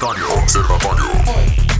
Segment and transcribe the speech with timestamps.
[0.00, 0.32] Observatório.
[0.32, 1.04] Observatório.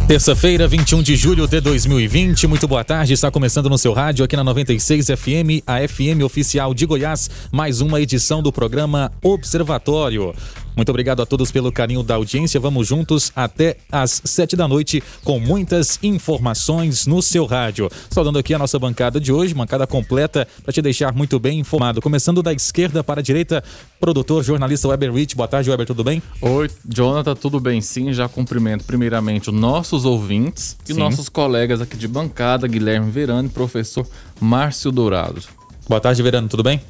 [0.07, 2.47] Terça-feira, 21 de julho de 2020.
[2.47, 3.15] Muito boa tarde.
[3.15, 7.31] Está começando no seu rádio aqui na 96 FM, a FM oficial de Goiás.
[7.51, 10.35] Mais uma edição do programa Observatório.
[10.81, 12.59] Muito obrigado a todos pelo carinho da audiência.
[12.59, 17.91] Vamos juntos até às sete da noite com muitas informações no seu rádio.
[18.09, 22.01] Saudando aqui a nossa bancada de hoje, bancada completa para te deixar muito bem informado.
[22.01, 23.63] Começando da esquerda para a direita,
[24.01, 25.37] produtor, jornalista Weber Rich.
[25.37, 26.23] Boa tarde, Weber, tudo bem?
[26.41, 27.83] Oi, Jonathan, tudo bem?
[27.83, 30.99] Sim, já cumprimento primeiramente os nossos ouvintes e Sim.
[30.99, 34.07] nossos colegas aqui de bancada, Guilherme Verano e professor
[34.41, 35.43] Márcio Dourado.
[35.87, 36.81] Boa tarde, Verano, tudo bem?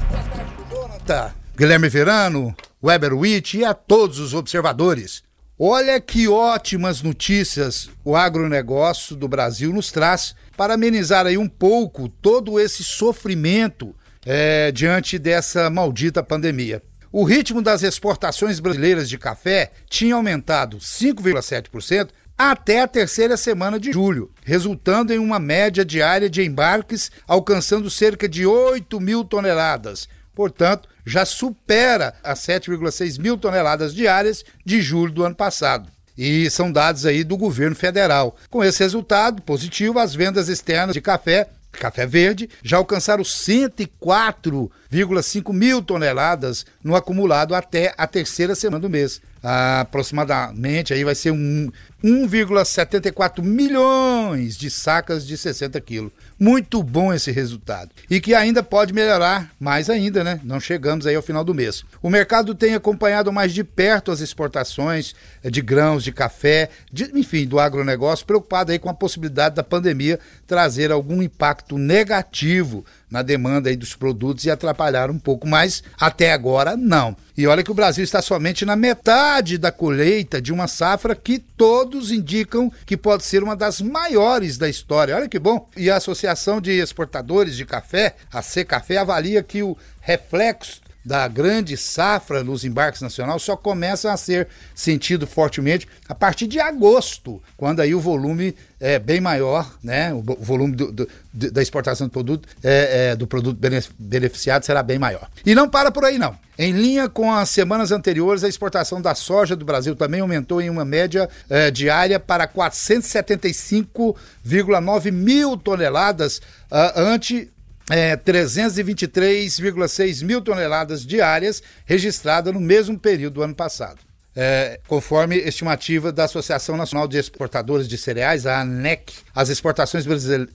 [1.07, 1.33] Tá.
[1.59, 5.25] Guilherme Verano, Weber Witt e a todos os observadores.
[5.59, 12.09] Olha que ótimas notícias o agronegócio do Brasil nos traz para amenizar aí um pouco
[12.09, 13.93] todo esse sofrimento
[14.25, 16.81] é, diante dessa maldita pandemia.
[17.11, 23.91] O ritmo das exportações brasileiras de café tinha aumentado 5,7% até a terceira semana de
[23.91, 30.09] julho, resultando em uma média diária de embarques alcançando cerca de 8 mil toneladas.
[30.39, 35.91] Portanto, já supera as 7,6 mil toneladas diárias de julho do ano passado.
[36.17, 38.37] E são dados aí do governo federal.
[38.51, 45.83] Com esse resultado positivo, as vendas externas de café café verde já alcançaram 104,5 mil
[45.83, 49.23] toneladas no acumulado até a terceira semana do mês.
[49.43, 51.71] Aproximadamente aí vai ser um
[52.03, 56.13] 1,74 milhões de sacas de 60 quilos.
[56.41, 57.91] Muito bom esse resultado.
[58.09, 60.41] E que ainda pode melhorar mais ainda, né?
[60.45, 61.85] Não chegamos aí ao final do mês.
[62.01, 67.45] O mercado tem acompanhado mais de perto as exportações de grãos, de café, de, enfim,
[67.45, 73.71] do agronegócio, preocupado aí com a possibilidade da pandemia trazer algum impacto negativo na demanda
[73.71, 77.17] aí dos produtos e atrapalhar um pouco, mas até agora não.
[77.37, 81.39] E olha que o Brasil está somente na metade da colheita de uma safra que
[81.39, 85.17] todos indicam que pode ser uma das maiores da história.
[85.17, 85.69] Olha que bom.
[85.77, 91.77] E a Associação de Exportadores de Café, a Café, avalia que o reflexo da grande
[91.77, 97.81] safra nos embarques nacional só começa a ser sentido fortemente a partir de agosto, quando
[97.81, 100.13] aí o volume é bem maior, né?
[100.13, 103.59] O volume do, do, da exportação do produto, é, é, do produto
[103.99, 105.27] beneficiado será bem maior.
[105.45, 106.37] E não para por aí, não.
[106.59, 110.69] Em linha com as semanas anteriores, a exportação da soja do Brasil também aumentou em
[110.69, 117.51] uma média é, diária para 475,9 mil toneladas, uh, ante
[117.91, 124.09] é, 323,6 mil toneladas diárias registradas no mesmo período do ano passado.
[124.41, 130.07] É, conforme estimativa da Associação Nacional de Exportadores de Cereais, a ANEC, as exportações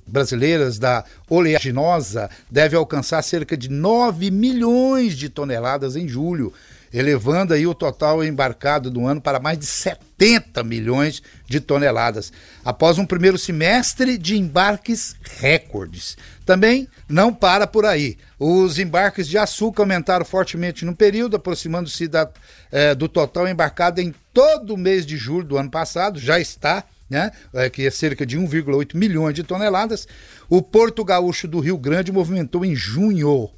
[0.07, 6.53] brasileiras da oleaginosa devem alcançar cerca de 9 milhões de toneladas em julho,
[6.93, 12.31] elevando aí o total embarcado do ano para mais de 70 milhões de toneladas,
[12.63, 16.15] após um primeiro semestre de embarques recordes.
[16.45, 18.17] Também não para por aí.
[18.37, 22.09] Os embarques de açúcar aumentaram fortemente no período, aproximando-se
[22.71, 26.83] é, do total embarcado em todo o mês de julho do ano passado, já está
[27.09, 30.07] né, é, que é cerca de 1,8 milhões de toneladas.
[30.49, 33.49] O Porto Gaúcho do Rio Grande movimentou em junho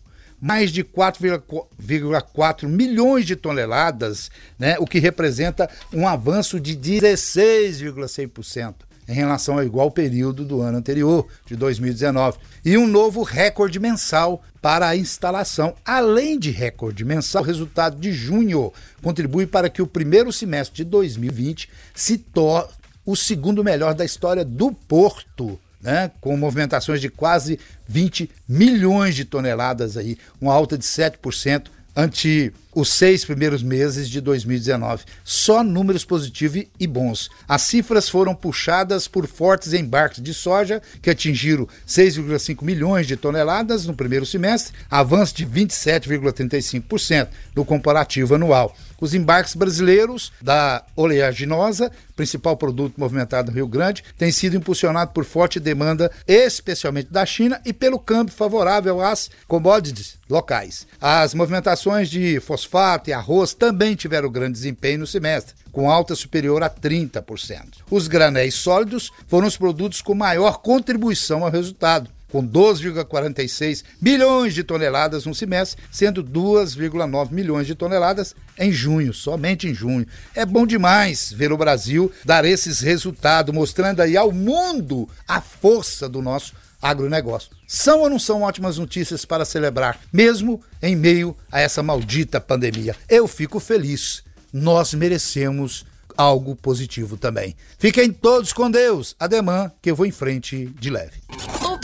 [0.41, 4.29] mais de 4,4 milhões de toneladas,
[4.59, 10.77] né, o que representa um avanço de 16,6% em relação ao igual período do ano
[10.77, 15.75] anterior, de 2019, e um novo recorde mensal para a instalação.
[15.85, 18.73] Além de recorde mensal, o resultado de junho
[19.03, 22.69] contribui para que o primeiro semestre de 2020 se torne
[23.05, 29.23] o segundo melhor da história do Porto né, com movimentações de quase 20 milhões de
[29.23, 35.05] toneladas aí, uma alta de 7% ante os seis primeiros meses de 2019.
[35.23, 37.29] Só números positivos e bons.
[37.47, 43.85] As cifras foram puxadas por fortes embarques de soja, que atingiram 6,5 milhões de toneladas
[43.85, 48.75] no primeiro semestre, avanço de 27,35% no comparativo anual.
[49.05, 55.23] Os embarques brasileiros da oleaginosa, principal produto movimentado no Rio Grande, têm sido impulsionados por
[55.23, 60.87] forte demanda, especialmente da China, e pelo câmbio favorável às commodities locais.
[60.99, 66.63] As movimentações de fosfato e arroz também tiveram grande desempenho no semestre, com alta superior
[66.63, 67.83] a 30%.
[67.91, 74.63] Os granéis sólidos foram os produtos com maior contribuição ao resultado, com 12,46 milhões de
[74.63, 80.05] toneladas no semestre, sendo 2,9 milhões de toneladas em junho, somente em junho.
[80.33, 86.09] É bom demais ver o Brasil dar esses resultados, mostrando aí ao mundo a força
[86.09, 87.51] do nosso agronegócio.
[87.67, 92.95] São ou não são ótimas notícias para celebrar, mesmo em meio a essa maldita pandemia?
[93.09, 94.23] Eu fico feliz.
[94.53, 95.85] Nós merecemos
[96.15, 97.55] algo positivo também.
[97.77, 99.15] Fiquem todos com Deus.
[99.19, 101.21] Ademã, que eu vou em frente de leve.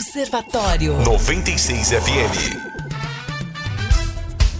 [0.02, 2.56] Observatório 96 FM.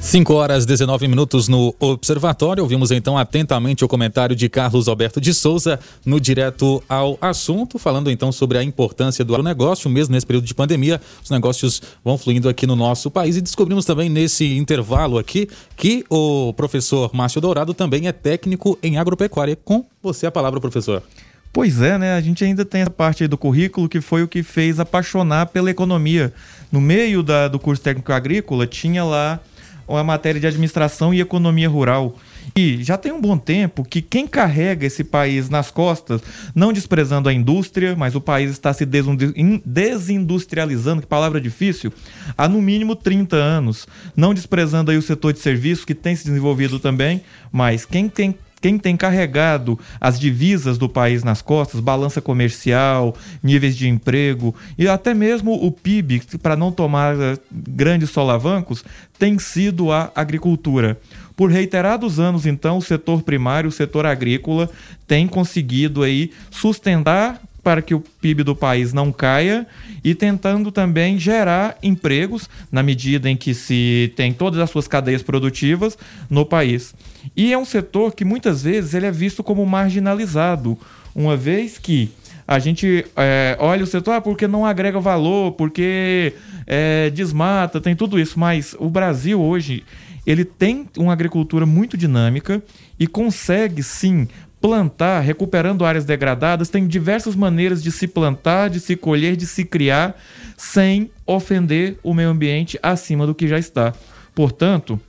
[0.00, 2.62] 5 horas 19 minutos no Observatório.
[2.62, 8.08] Ouvimos então atentamente o comentário de Carlos Alberto de Souza no direto ao assunto, falando
[8.08, 11.00] então sobre a importância do negócio, mesmo nesse período de pandemia.
[11.24, 16.04] Os negócios vão fluindo aqui no nosso país e descobrimos também nesse intervalo aqui que
[16.08, 19.56] o professor Márcio Dourado também é técnico em agropecuária.
[19.56, 21.02] Com você a palavra, professor.
[21.52, 22.14] Pois é, né?
[22.14, 25.70] A gente ainda tem essa parte do currículo que foi o que fez apaixonar pela
[25.70, 26.32] economia.
[26.70, 29.38] No meio da, do curso técnico agrícola, tinha lá
[29.86, 32.16] a matéria de administração e economia rural.
[32.56, 36.22] E já tem um bom tempo que quem carrega esse país nas costas,
[36.54, 41.92] não desprezando a indústria, mas o país está se desindustrializando, que palavra difícil,
[42.36, 43.86] há no mínimo 30 anos.
[44.16, 47.20] Não desprezando aí o setor de serviços, que tem se desenvolvido também,
[47.52, 53.76] mas quem tem quem tem carregado as divisas do país nas costas, balança comercial, níveis
[53.76, 58.84] de emprego e até mesmo o PIB, para não tomar eh, grandes solavancos,
[59.18, 60.98] tem sido a agricultura.
[61.36, 64.70] Por reiterados anos, então, o setor primário, o setor agrícola,
[65.08, 69.66] tem conseguido aí sustentar para que o PIB do país não caia
[70.04, 75.22] e tentando também gerar empregos na medida em que se tem todas as suas cadeias
[75.22, 75.96] produtivas
[76.28, 76.94] no país.
[77.36, 80.78] E é um setor que muitas vezes ele é visto como marginalizado,
[81.14, 82.10] uma vez que
[82.46, 86.34] a gente é, olha o setor ah, porque não agrega valor, porque
[86.66, 89.84] é, desmata, tem tudo isso, mas o Brasil hoje
[90.26, 92.62] ele tem uma agricultura muito dinâmica
[92.98, 94.28] e consegue sim
[94.60, 99.64] plantar, recuperando áreas degradadas, tem diversas maneiras de se plantar, de se colher, de se
[99.64, 100.16] criar,
[100.56, 103.92] sem ofender o meio ambiente acima do que já está.
[104.32, 105.00] Portanto,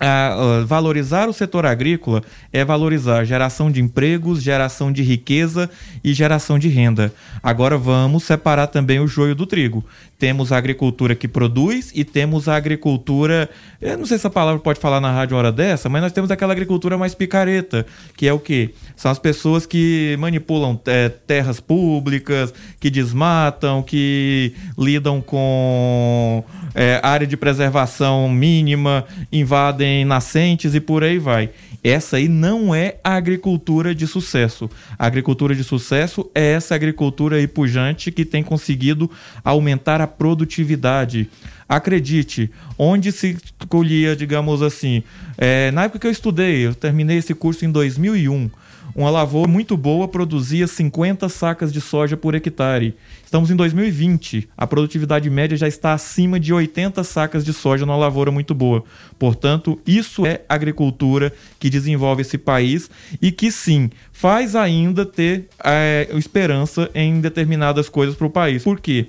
[0.00, 5.68] a, valorizar o setor agrícola é valorizar geração de empregos, geração de riqueza
[6.02, 7.12] e geração de renda.
[7.42, 9.84] Agora vamos separar também o joio do trigo.
[10.18, 13.48] Temos a agricultura que produz e temos a agricultura.
[13.80, 16.30] Eu não sei se a palavra pode falar na rádio hora dessa, mas nós temos
[16.30, 17.86] aquela agricultura mais picareta,
[18.16, 18.70] que é o quê?
[18.96, 26.44] São as pessoas que manipulam é, terras públicas, que desmatam, que lidam com
[26.74, 31.50] é, área de preservação mínima, invadem nascentes e por aí vai.
[31.82, 34.68] Essa aí não é a agricultura de sucesso.
[34.98, 39.10] A agricultura de sucesso é essa agricultura aí pujante que tem conseguido
[39.42, 41.28] aumentar a produtividade.
[41.68, 43.36] Acredite, onde se
[43.68, 45.02] colhia, digamos assim,
[45.38, 48.50] é, na época que eu estudei, eu terminei esse curso em 2001.
[48.94, 52.94] Uma lavoura muito boa produzia 50 sacas de soja por hectare.
[53.24, 57.96] Estamos em 2020, a produtividade média já está acima de 80 sacas de soja numa
[57.96, 58.82] lavoura muito boa.
[59.18, 62.90] Portanto, isso é agricultura que desenvolve esse país
[63.22, 68.64] e que sim faz ainda ter é, esperança em determinadas coisas para o país.
[68.64, 69.06] Por quê?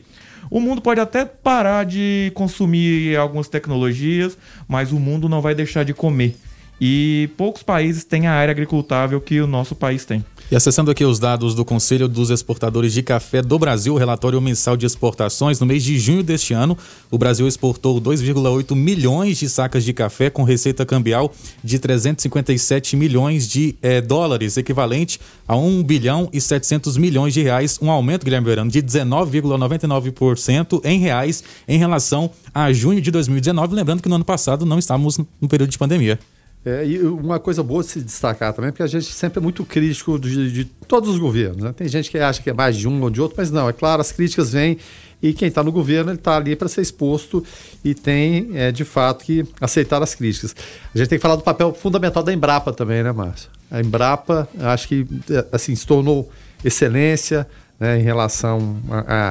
[0.50, 5.84] O mundo pode até parar de consumir algumas tecnologias, mas o mundo não vai deixar
[5.84, 6.36] de comer.
[6.84, 10.26] E poucos países têm a área agricultável que o nosso país tem.
[10.50, 14.76] E acessando aqui os dados do Conselho dos Exportadores de Café do Brasil, relatório mensal
[14.76, 16.76] de exportações, no mês de junho deste ano,
[17.12, 21.32] o Brasil exportou 2,8 milhões de sacas de café com receita cambial
[21.64, 27.78] de 357 milhões de é, dólares, equivalente a 1 bilhão e 700 milhões de reais,
[27.80, 34.02] um aumento, Guilherme Verano, de 19,99% em reais em relação a junho de 2019, lembrando
[34.02, 36.18] que no ano passado não estávamos no período de pandemia.
[36.64, 39.66] É, e uma coisa boa de se destacar também, porque a gente sempre é muito
[39.66, 41.64] crítico de, de todos os governos.
[41.64, 41.74] Né?
[41.76, 43.74] Tem gente que acha que é mais de um ou de outro, mas não, é
[43.74, 44.78] claro, as críticas vêm
[45.22, 47.44] e quem está no governo está ali para ser exposto
[47.84, 50.56] e tem, é, de fato, que aceitar as críticas.
[50.94, 53.50] A gente tem que falar do papel fundamental da Embrapa também, né, Márcio?
[53.70, 56.30] A Embrapa, acho que é, assim, se tornou
[56.64, 57.48] excelência
[57.80, 58.78] né, em relação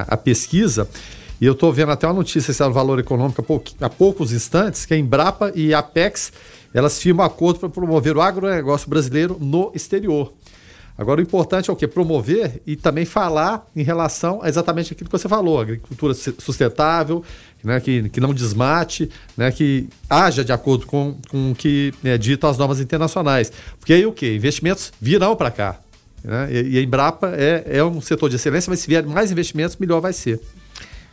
[0.09, 0.89] à pesquisa.
[1.41, 3.43] E eu estou vendo até uma notícia esse é o Valor Econômico
[3.81, 6.33] há, poucos instantes, que a Embrapa e a Apex
[6.73, 10.33] elas firmam acordo para promover o agronegócio brasileiro no exterior.
[11.01, 11.89] Agora, o importante é o quê?
[11.89, 17.25] Promover e também falar em relação a exatamente aquilo que você falou, agricultura sustentável,
[17.65, 22.19] né, que, que não desmate, né, que haja de acordo com, com o que é,
[22.19, 23.51] ditam as normas internacionais.
[23.79, 24.35] Porque aí o quê?
[24.37, 25.81] Investimentos virão para cá.
[26.23, 26.49] Né?
[26.53, 29.79] E, e, a Embrapa é, é um setor de excelência, mas se vier mais investimentos,
[29.79, 30.39] melhor vai ser.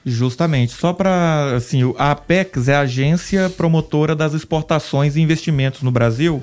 [0.06, 0.74] Justamente.
[0.74, 6.42] Só para, assim, a Apex é a agência promotora das exportações e investimentos no Brasil.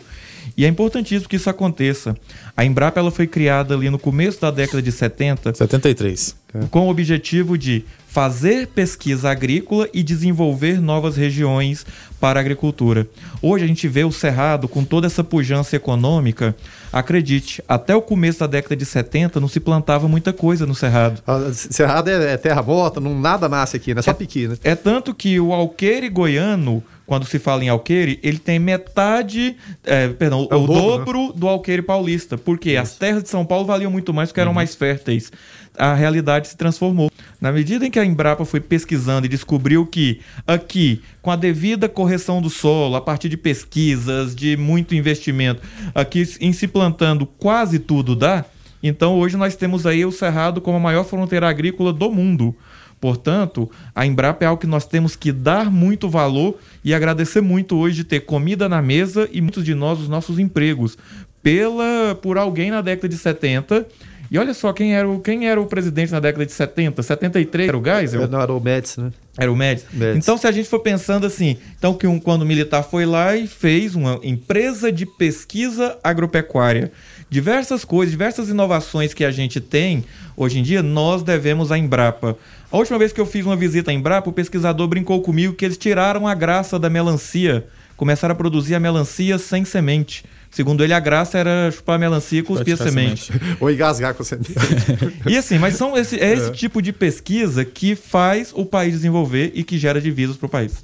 [0.56, 2.16] E é importantíssimo que isso aconteça.
[2.56, 5.54] A Embrapa ela foi criada ali no começo da década de 70.
[5.54, 6.37] 73.
[6.70, 11.84] Com o objetivo de fazer pesquisa agrícola e desenvolver novas regiões
[12.20, 13.08] para a agricultura.
[13.42, 16.54] Hoje a gente vê o Cerrado com toda essa pujança econômica.
[16.94, 21.20] Acredite, até o começo da década de 70 não se plantava muita coisa no Cerrado.
[21.26, 24.00] Ah, cerrado é, é terra morta, não nada nasce aqui, né?
[24.00, 24.56] Só é, piqui, né?
[24.62, 30.08] É tanto que o alqueire goiano quando se fala em alqueire, ele tem metade, é,
[30.08, 31.32] perdão, é o, o, dobro, dobro né?
[31.34, 32.38] do alqueire paulista.
[32.38, 32.80] Porque Isso.
[32.80, 34.54] as terras de São Paulo valiam muito mais porque eram uhum.
[34.54, 35.30] mais férteis.
[35.76, 37.11] A realidade se transformou.
[37.40, 41.88] Na medida em que a Embrapa foi pesquisando e descobriu que aqui, com a devida
[41.88, 45.61] correção do solo, a partir de pesquisas, de muito investimento,
[45.95, 48.45] aqui em se plantando quase tudo dá,
[48.83, 52.54] então hoje nós temos aí o Cerrado como a maior fronteira agrícola do mundo.
[53.00, 57.76] Portanto, a Embrapa é algo que nós temos que dar muito valor e agradecer muito
[57.76, 60.97] hoje de ter comida na mesa e muitos de nós os nossos empregos
[61.43, 63.87] pela por alguém na década de 70
[64.34, 67.68] e olha só quem era o, quem era o presidente na década de 70, 73
[67.68, 68.26] era o Geisel?
[68.26, 69.12] Não, era o Médici, né?
[69.38, 69.86] Era o Médici.
[69.92, 70.18] Médici.
[70.18, 73.36] Então, se a gente for pensando assim, então que um, quando o militar foi lá
[73.36, 76.90] e fez uma empresa de pesquisa agropecuária,
[77.30, 80.04] diversas coisas, diversas inovações que a gente tem
[80.36, 82.36] hoje em dia, nós devemos à Embrapa.
[82.72, 85.64] A última vez que eu fiz uma visita à Embrapa, o pesquisador brincou comigo que
[85.64, 90.24] eles tiraram a graça da melancia, começaram a produzir a melancia sem semente.
[90.54, 93.32] Segundo ele, a graça era chupar melancia e cuspir a semente.
[93.58, 94.54] Ou engasgar com a semente.
[95.26, 96.52] e assim, mas são esse, é esse é.
[96.52, 100.80] tipo de pesquisa que faz o país desenvolver e que gera divisas para o país.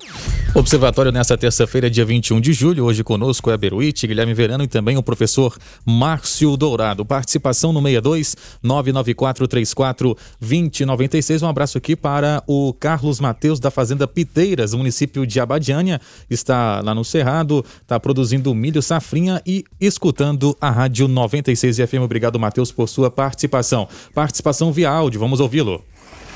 [0.52, 2.84] Observatório nesta terça-feira, dia 21 de julho.
[2.84, 7.04] Hoje conosco é Beruíte, Guilherme Verano e também o professor Márcio Dourado.
[7.04, 11.42] Participação no 62 994 34 2096.
[11.42, 16.00] Um abraço aqui para o Carlos Mateus da Fazenda Piteiras, município de Abadiânia.
[16.28, 22.02] Está lá no Cerrado, está produzindo milho safrinha e escutando a Rádio 96 FM.
[22.02, 23.88] Obrigado, Matheus, por sua participação.
[24.14, 25.84] Participação via áudio, vamos ouvi-lo.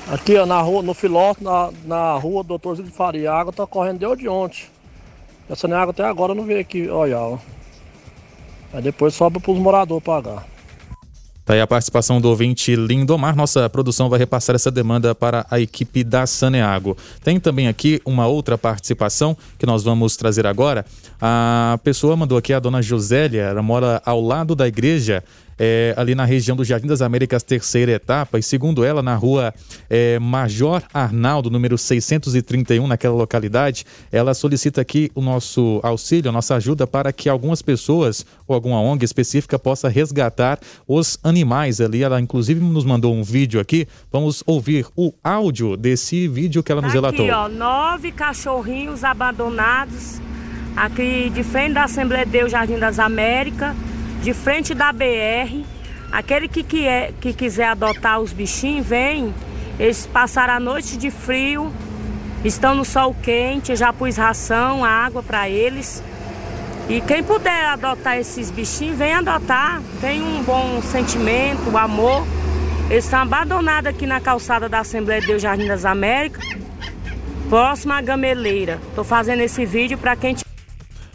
[0.08, 3.66] Aqui, ó, na rua, no Filó, na, na rua Doutor Zildo Faria, a água tá
[3.66, 4.64] correndo desde ontem.
[5.48, 7.38] Essa água até agora não veio aqui, olha, ó.
[8.72, 10.53] Aí depois sobe pros moradores pagar.
[11.44, 13.36] Tá aí a participação do ouvinte Lindomar.
[13.36, 16.96] Nossa produção vai repassar essa demanda para a equipe da Saneago.
[17.22, 20.86] Tem também aqui uma outra participação que nós vamos trazer agora.
[21.20, 25.22] A pessoa mandou aqui, a dona Josélia, ela mora ao lado da igreja
[25.58, 29.54] é, ali na região do Jardim das Américas, terceira etapa, e segundo ela, na rua
[29.88, 36.54] é, Major Arnaldo, número 631, naquela localidade, ela solicita aqui o nosso auxílio, a nossa
[36.56, 42.02] ajuda para que algumas pessoas ou alguma ONG específica possa resgatar os animais ali.
[42.02, 43.86] Ela, inclusive, nos mandou um vídeo aqui.
[44.12, 47.24] Vamos ouvir o áudio desse vídeo que ela nos tá relatou.
[47.24, 50.20] Aqui, ó, nove cachorrinhos abandonados
[50.76, 53.74] aqui de frente da Assembleia de Deus Jardim das Américas
[54.24, 55.62] de frente da BR.
[56.10, 59.34] Aquele que, que, é, que quiser adotar os bichinhos, vem.
[59.78, 61.70] Eles passaram a noite de frio,
[62.44, 66.02] estão no sol quente, eu já pus ração, água para eles.
[66.88, 69.82] E quem puder adotar esses bichinhos, vem adotar.
[70.00, 72.26] Tem um bom sentimento, um amor.
[72.88, 76.46] Eles estão abandonados aqui na calçada da Assembleia de Deus Jardim das Américas,
[77.50, 78.78] próximo à gameleira.
[78.88, 80.34] Estou fazendo esse vídeo para quem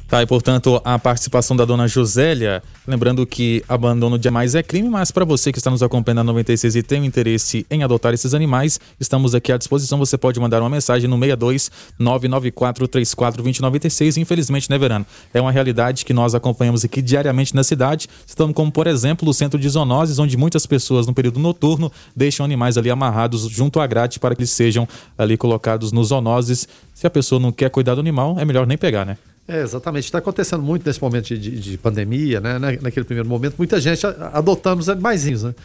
[0.09, 4.89] Tá, e portanto, a participação da dona Josélia, lembrando que abandono de animais é crime,
[4.89, 8.11] mas para você que está nos acompanhando na 96 e tem um interesse em adotar
[8.11, 9.99] esses animais, estamos aqui à disposição.
[9.99, 14.17] Você pode mandar uma mensagem no 62 994 34 2096.
[14.17, 15.05] Infelizmente, né, Verano?
[15.31, 19.33] É uma realidade que nós acompanhamos aqui diariamente na cidade, estando como, por exemplo, o
[19.33, 23.85] centro de zoonoses, onde muitas pessoas no período noturno deixam animais ali amarrados junto à
[23.85, 26.67] grade para que eles sejam ali colocados nos zoonoses.
[26.95, 29.15] Se a pessoa não quer cuidar do animal, é melhor nem pegar, né?
[29.49, 30.05] É, exatamente.
[30.05, 32.59] Está acontecendo muito nesse momento de, de, de pandemia, né?
[32.59, 35.55] Naquele primeiro momento, muita gente adotando os animaizinhos, né?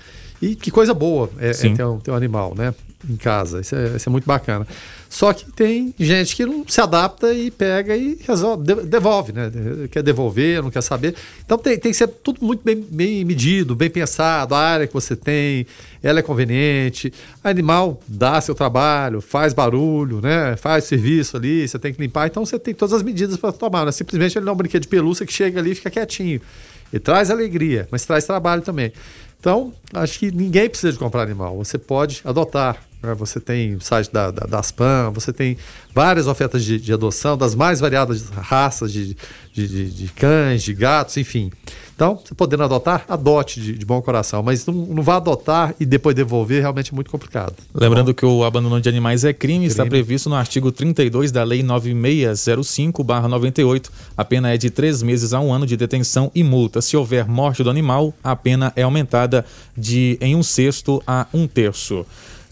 [0.40, 2.74] E que coisa boa é, é ter, um, ter, um, animal, né?
[3.08, 3.60] Em casa.
[3.60, 4.66] Isso é, isso é, muito bacana.
[5.14, 9.48] Só que tem gente que não se adapta e pega e resolve, devolve, né?
[9.88, 11.14] Quer devolver, não quer saber.
[11.44, 14.56] Então tem, tem que ser tudo muito bem, bem medido, bem pensado.
[14.56, 15.68] A área que você tem,
[16.02, 17.12] ela é conveniente.
[17.44, 20.56] Animal dá seu trabalho, faz barulho, né?
[20.56, 22.26] Faz serviço ali, você tem que limpar.
[22.26, 23.86] Então você tem todas as medidas para tomar.
[23.86, 23.92] Né?
[23.92, 26.40] Simplesmente ele não é um brinquedo de pelúcia que chega ali e fica quietinho.
[26.92, 28.92] Ele traz alegria, mas traz trabalho também.
[29.38, 31.56] Então, acho que ninguém precisa de comprar animal.
[31.58, 32.82] Você pode adotar.
[33.12, 35.58] Você tem o site da, da, da Aspam, você tem
[35.94, 39.16] várias ofertas de, de adoção das mais variadas raças de,
[39.52, 41.50] de, de, cães, de gatos, enfim.
[41.94, 45.86] Então, você podendo adotar, adote de, de bom coração, mas não, não vá adotar e
[45.86, 47.54] depois devolver, realmente é muito complicado.
[47.72, 51.44] Lembrando que o abandono de animais é crime, crime, está previsto no artigo 32 da
[51.44, 53.90] Lei 9605-98.
[54.16, 56.82] A pena é de três meses a um ano de detenção e multa.
[56.82, 59.44] Se houver morte do animal, a pena é aumentada
[59.76, 62.04] de em um sexto a um terço.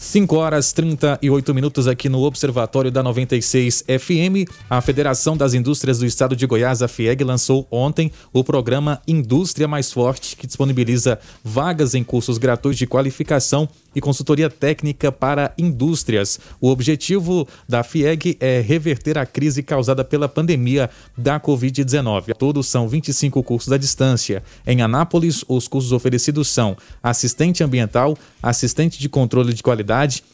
[0.02, 4.50] 5 horas 38 minutos aqui no Observatório da 96 FM.
[4.68, 9.68] A Federação das Indústrias do Estado de Goiás, a FIEG, lançou ontem o programa Indústria
[9.68, 16.40] Mais Forte, que disponibiliza vagas em cursos gratuitos de qualificação e consultoria técnica para indústrias.
[16.60, 22.34] O objetivo da FIEG é reverter a crise causada pela pandemia da Covid-19.
[22.34, 24.42] Todos são 25 cursos à distância.
[24.66, 29.91] Em Anápolis, os cursos oferecidos são assistente ambiental, assistente de controle de qualidade,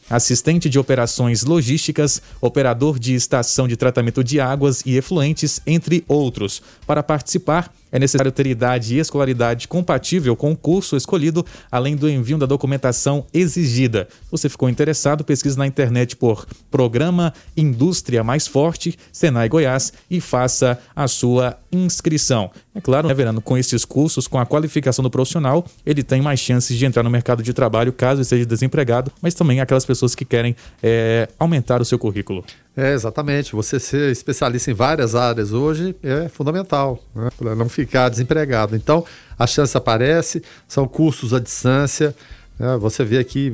[0.09, 6.61] assistente de operações logísticas, operador de estação de tratamento de águas e efluentes, entre outros.
[6.87, 12.09] Para participar, é necessário ter idade e escolaridade compatível com o curso escolhido, além do
[12.09, 14.07] envio da documentação exigida.
[14.31, 15.23] Você ficou interessado?
[15.23, 22.51] Pesquise na internet por Programa Indústria Mais Forte, Senai Goiás e faça a sua inscrição.
[22.73, 26.39] É claro, né, Verano, com esses cursos, com a qualificação do profissional, ele tem mais
[26.39, 30.23] chances de entrar no mercado de trabalho caso esteja desempregado, mas também aquelas pessoas que
[30.23, 32.43] querem é, aumentar o seu currículo.
[32.75, 33.53] É, exatamente.
[33.53, 37.29] Você ser especialista em várias áreas hoje é fundamental, né?
[37.37, 38.75] para não ficar desempregado.
[38.75, 39.03] Então,
[39.37, 42.15] a chance aparece, são cursos à distância.
[42.57, 42.77] Né?
[42.77, 43.51] Você vê aqui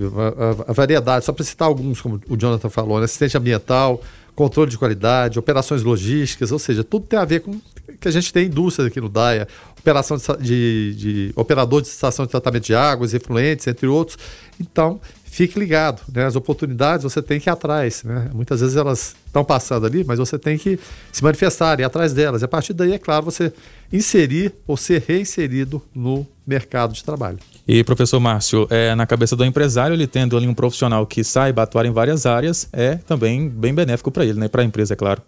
[0.67, 3.06] a, a, variedade, só para citar alguns, como o Jonathan falou, né?
[3.06, 4.01] assistente ambiental,
[4.36, 7.60] controle de qualidade, operações logísticas, ou seja, tudo tem a ver com
[7.99, 9.47] que a gente tem indústria aqui no DAIA,
[9.80, 14.17] operação de, de, de operador de estação de tratamento de águas, efluentes, entre outros.
[14.60, 14.99] Então,
[15.36, 16.26] fique ligado, né?
[16.26, 18.30] As oportunidades você tem que ir atrás, né?
[18.34, 20.80] Muitas vezes elas estão passando ali, mas você tem que
[21.12, 22.41] se manifestar, ir atrás delas.
[22.41, 23.52] E a partir daí, é claro, você
[23.91, 27.38] inserir ou ser reinserido no mercado de trabalho.
[27.67, 31.63] E professor Márcio, é, na cabeça do empresário, ele tendo ali um profissional que saiba
[31.63, 34.48] atuar em várias áreas, é também bem benéfico para ele, né?
[34.48, 35.21] Para a empresa, é claro.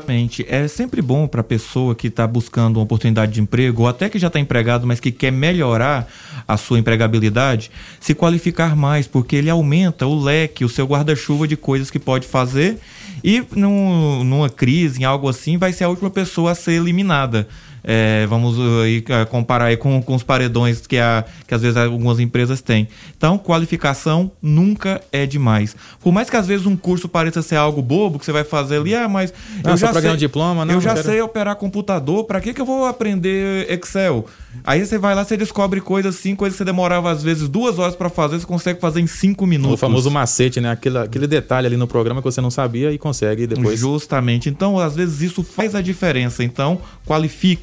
[0.00, 0.46] Exatamente.
[0.48, 4.08] É sempre bom para a pessoa que está buscando uma oportunidade de emprego, ou até
[4.08, 6.08] que já está empregado, mas que quer melhorar
[6.48, 11.56] a sua empregabilidade, se qualificar mais, porque ele aumenta o leque, o seu guarda-chuva de
[11.56, 12.78] coisas que pode fazer
[13.22, 17.46] e num, numa crise, em algo assim, vai ser a última pessoa a ser eliminada.
[17.82, 21.62] É, vamos uh, aí, uh, comparar aí com, com os paredões que, a, que às
[21.62, 22.88] vezes algumas empresas têm.
[23.16, 25.74] Então, qualificação nunca é demais.
[26.00, 28.78] Por mais que às vezes um curso pareça ser algo bobo que você vai fazer
[28.78, 29.32] ali, ah, mas
[29.64, 31.06] eu já sei, um diploma, não, eu já quero...
[31.06, 34.26] sei operar computador, para que, que eu vou aprender Excel?
[34.64, 37.78] Aí você vai lá, você descobre coisas assim, coisas que você demorava às vezes duas
[37.78, 39.74] horas para fazer, você consegue fazer em cinco minutos.
[39.74, 40.70] O famoso macete, né?
[40.70, 43.78] Aquele, aquele detalhe ali no programa que você não sabia e consegue depois.
[43.78, 44.48] Justamente.
[44.48, 46.42] Então, às vezes isso faz a diferença.
[46.42, 46.80] Então,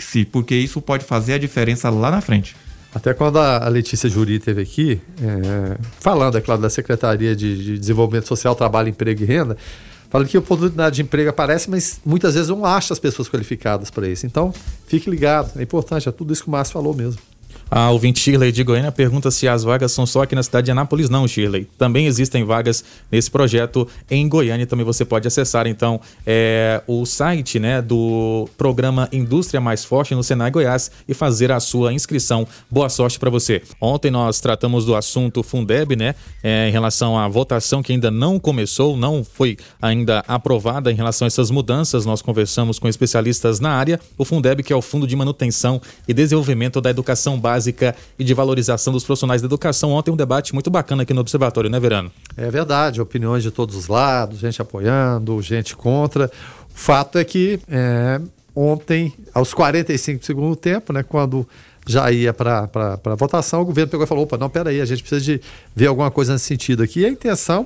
[0.08, 2.56] qualifique-se, porque isso pode fazer a diferença lá na frente.
[2.94, 7.78] Até quando a Letícia Juri esteve aqui, é, falando, é claro, da Secretaria de, de
[7.78, 9.58] Desenvolvimento Social, Trabalho, Emprego e Renda,
[10.10, 13.92] falando que a oportunidade de emprego aparece, mas muitas vezes não acha as pessoas qualificadas
[13.92, 14.26] para isso.
[14.26, 14.54] Então,
[14.88, 17.22] fique ligado, é importante, é tudo isso que o Márcio falou mesmo.
[17.70, 20.72] A ouvinte Shirley de Goiânia pergunta se as vagas são só aqui na cidade de
[20.72, 21.10] Anápolis.
[21.10, 21.68] Não, Shirley.
[21.78, 24.66] Também existem vagas nesse projeto em Goiânia.
[24.66, 30.24] Também você pode acessar, então, é, o site né, do programa Indústria Mais Forte no
[30.24, 32.48] Senai Goiás e fazer a sua inscrição.
[32.72, 33.62] Boa sorte para você.
[33.82, 38.40] Ontem nós tratamos do assunto Fundeb, né, é, em relação à votação que ainda não
[38.40, 42.06] começou, não foi ainda aprovada em relação a essas mudanças.
[42.06, 44.00] Nós conversamos com especialistas na área.
[44.18, 48.24] O Fundeb, que é o Fundo de Manutenção e Desenvolvimento da Educação Básica básica e
[48.24, 49.92] de valorização dos profissionais da educação.
[49.92, 52.12] Ontem um debate muito bacana aqui no Observatório, né, Verano?
[52.36, 56.26] É verdade, opiniões de todos os lados, gente apoiando, gente contra.
[56.26, 58.22] O fato é que é,
[58.56, 61.48] ontem, aos 45 do segundo tempo, né, quando
[61.88, 62.70] já ia para
[63.04, 65.42] a votação, o governo pegou e falou: opa, não, peraí, a gente precisa de
[65.76, 67.00] ver alguma coisa nesse sentido aqui.
[67.00, 67.66] E a intenção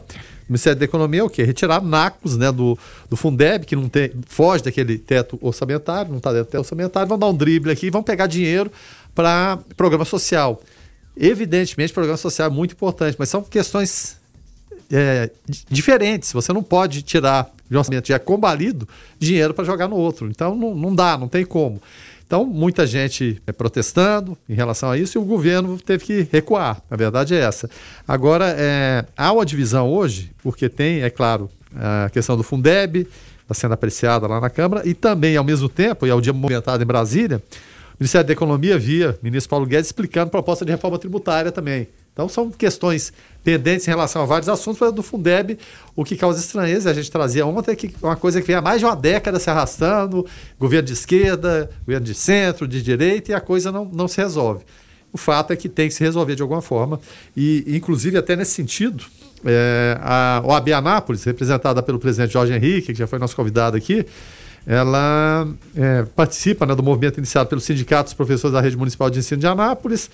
[0.51, 1.43] Ministério da Economia é o quê?
[1.43, 2.77] Retirar NACOS né, do,
[3.10, 7.08] do Fundeb, que não tem, foge daquele teto orçamentário, não está dentro do teto orçamentário,
[7.08, 8.69] vão dar um drible aqui vão pegar dinheiro
[9.13, 10.62] para programa social.
[11.15, 14.17] Evidentemente, programa social é muito importante, mas são questões
[14.91, 15.30] é,
[15.69, 16.32] diferentes.
[16.34, 18.88] Você não pode tirar de um orçamento já combalido
[19.19, 20.30] dinheiro para jogar no outro.
[20.30, 21.82] Então não, não dá, não tem como.
[22.32, 26.82] Então, muita gente é, protestando em relação a isso e o governo teve que recuar.
[26.89, 27.69] A verdade é essa.
[28.08, 33.06] Agora, é, há uma divisão hoje, porque tem, é claro, a questão do Fundeb,
[33.41, 36.32] está sendo apreciada lá na Câmara, e também, ao mesmo tempo, e é o dia
[36.32, 37.43] movimentado em Brasília,
[38.01, 41.87] Ministério da Economia via ministro Paulo Guedes explicando proposta de reforma tributária também.
[42.11, 45.59] Então são questões pendentes em relação a vários assuntos, mas do Fundeb,
[45.95, 48.61] o que causa estranheza, a gente trazia ontem, é que uma coisa que vem há
[48.61, 50.25] mais de uma década se arrastando,
[50.59, 54.65] governo de esquerda, governo de centro, de direita, e a coisa não, não se resolve.
[55.13, 56.99] O fato é que tem que se resolver de alguma forma,
[57.37, 59.03] e inclusive até nesse sentido,
[59.45, 64.07] é, a OAB Anápolis, representada pelo presidente Jorge Henrique, que já foi nosso convidado aqui,
[64.65, 69.39] ela é, participa né, do movimento iniciado pelos sindicatos professores da Rede Municipal de Ensino
[69.39, 70.10] de Anápolis,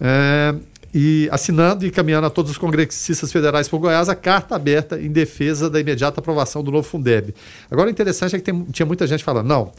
[0.00, 0.54] é,
[0.94, 5.10] e assinando e encaminhando a todos os congressistas federais por Goiás a carta aberta em
[5.10, 7.34] defesa da imediata aprovação do novo Fundeb.
[7.70, 9.72] Agora, o interessante é que tem, tinha muita gente falando, não,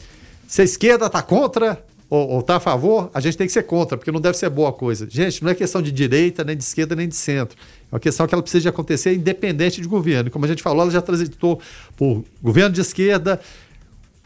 [0.46, 3.96] se a esquerda está contra ou está a favor, a gente tem que ser contra,
[3.96, 5.06] porque não deve ser boa coisa.
[5.08, 7.56] Gente, não é questão de direita, nem de esquerda, nem de centro.
[7.90, 10.28] É uma questão que ela precisa de acontecer independente de governo.
[10.28, 11.60] Como a gente falou, ela já transitou
[11.96, 13.40] por governo de esquerda,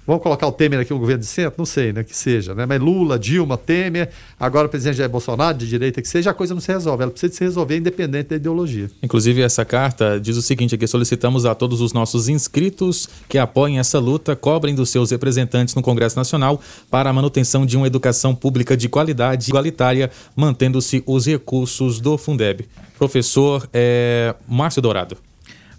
[0.06, 1.54] Vamos colocar o Temer aqui no governo de centro?
[1.56, 2.04] Não sei, né?
[2.04, 2.66] Que seja, né?
[2.66, 6.52] Mas Lula, Dilma, Temer, agora o presidente Jair Bolsonaro, de direita que seja, a coisa
[6.52, 7.02] não se resolve.
[7.02, 8.90] Ela precisa se resolver independente da ideologia.
[9.02, 13.78] Inclusive, essa carta diz o seguinte aqui: solicitamos a todos os nossos inscritos que apoiem
[13.78, 18.34] essa luta, cobrem dos seus representantes no Congresso Nacional para a manutenção de uma educação
[18.34, 22.66] pública de qualidade igualitária, mantendo-se os recursos do Fundeb.
[22.98, 25.16] Professor é, Márcio Dourado.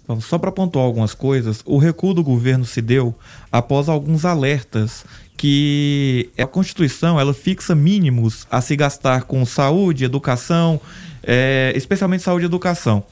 [0.06, 3.14] Vamos só para pontuar algumas coisas, o recuo do governo se deu
[3.50, 5.04] após alguns alertas
[5.36, 10.80] que a Constituição ela fixa mínimos a se gastar com saúde, educação,
[11.22, 13.04] é, especialmente saúde e educação.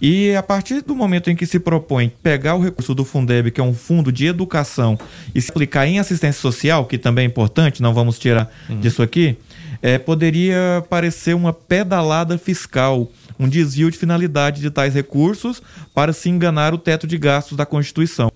[0.00, 3.60] E a partir do momento em que se propõe pegar o recurso do Fundeb, que
[3.60, 4.98] é um fundo de educação,
[5.34, 8.80] e se aplicar em assistência social, que também é importante, não vamos tirar uhum.
[8.80, 9.38] disso aqui,
[9.80, 15.62] é, poderia parecer uma pedalada fiscal um desvio de finalidade de tais recursos
[15.94, 18.30] para se enganar o teto de gastos da Constituição.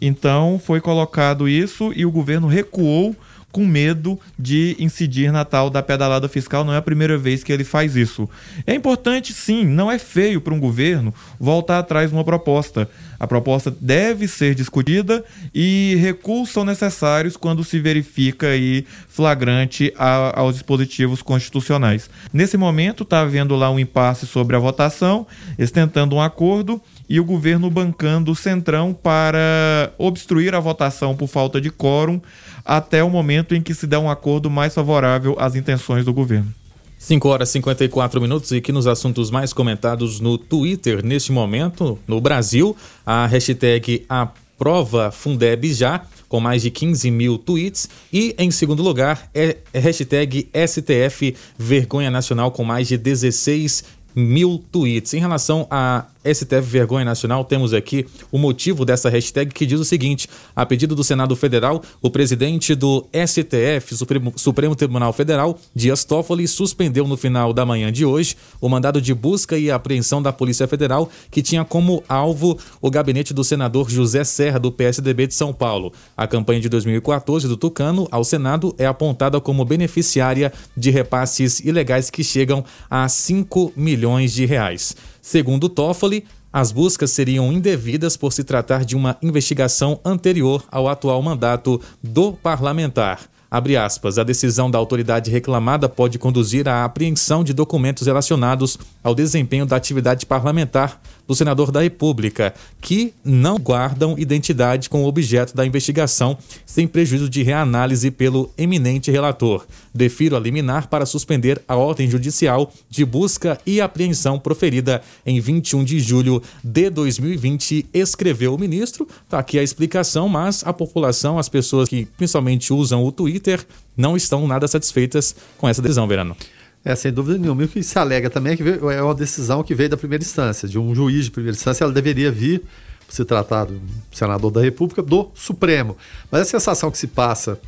[0.00, 3.14] Então foi colocado isso e o governo recuou
[3.52, 6.64] com medo de incidir na tal da pedalada fiscal.
[6.64, 8.28] Não é a primeira vez que ele faz isso.
[8.66, 12.88] É importante, sim, não é feio para um governo voltar atrás de uma proposta.
[13.18, 15.22] A proposta deve ser discutida
[15.54, 22.08] e recursos são necessários quando se verifica aí flagrante a, aos dispositivos constitucionais.
[22.32, 25.26] Nesse momento está havendo lá um impasse sobre a votação,
[25.58, 31.26] eles tentando um acordo e o governo bancando o Centrão para obstruir a votação por
[31.26, 32.22] falta de quórum
[32.70, 36.54] até o momento em que se dá um acordo mais favorável às intenções do governo.
[36.96, 41.98] 5 horas e 54 minutos e aqui nos assuntos mais comentados no Twitter neste momento,
[42.06, 47.88] no Brasil, a hashtag aprova Fundeb já, com mais de 15 mil tweets.
[48.12, 53.82] E em segundo lugar, é hashtag STF Vergonha Nacional, com mais de 16
[54.14, 55.12] mil tweets.
[55.12, 59.84] Em relação a STF Vergonha Nacional, temos aqui o motivo dessa hashtag que diz o
[59.84, 66.04] seguinte: a pedido do Senado Federal, o presidente do STF, Supremo, Supremo Tribunal Federal, Dias
[66.04, 70.32] Toffoli, suspendeu no final da manhã de hoje o mandado de busca e apreensão da
[70.32, 75.34] Polícia Federal, que tinha como alvo o gabinete do senador José Serra, do PSDB de
[75.34, 75.92] São Paulo.
[76.16, 82.10] A campanha de 2014 do Tucano ao Senado é apontada como beneficiária de repasses ilegais
[82.10, 84.94] que chegam a 5 milhões de reais.
[85.22, 91.22] Segundo Toffoli, as buscas seriam indevidas por se tratar de uma investigação anterior ao atual
[91.22, 93.20] mandato do parlamentar.
[93.50, 99.12] Abre aspas, a decisão da autoridade reclamada pode conduzir à apreensão de documentos relacionados ao
[99.12, 105.54] desempenho da atividade parlamentar do senador da República, que não guardam identidade com o objeto
[105.54, 109.64] da investigação, sem prejuízo de reanálise pelo eminente relator.
[109.94, 115.84] Defiro a liminar para suspender a ordem judicial de busca e apreensão proferida em 21
[115.84, 119.06] de julho de 2020, escreveu o ministro.
[119.22, 123.64] Está aqui a explicação, mas a população, as pessoas que principalmente usam o Twitter,
[123.96, 126.36] não estão nada satisfeitas com essa decisão, Verano.
[126.84, 127.62] É, sem dúvida nenhuma.
[127.62, 129.96] E o que se alega também é que veio, é uma decisão que veio da
[129.96, 132.62] primeira instância, de um juiz de primeira instância, ela deveria vir,
[133.08, 133.80] se tratar do
[134.12, 135.96] senador da República, do Supremo.
[136.30, 137.58] Mas a sensação que se passa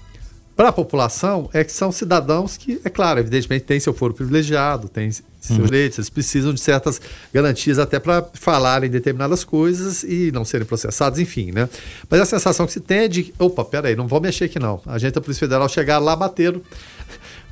[0.55, 4.89] para a população é que são cidadãos que, é claro, evidentemente tem seu foro privilegiado,
[4.89, 5.65] tem seus uhum.
[5.65, 7.01] direitos, eles precisam de certas
[7.33, 11.69] garantias até para falarem determinadas coisas e não serem processados, enfim, né?
[12.09, 14.81] Mas a sensação que se tem é de, opa, peraí, não vou mexer aqui não.
[14.87, 16.61] A gente da Polícia Federal chegaram lá, bateram,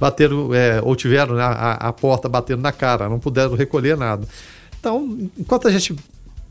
[0.01, 4.27] bateram, é, ou tiveram né, a, a porta batendo na cara, não puderam recolher nada.
[4.79, 5.95] Então, enquanto a gente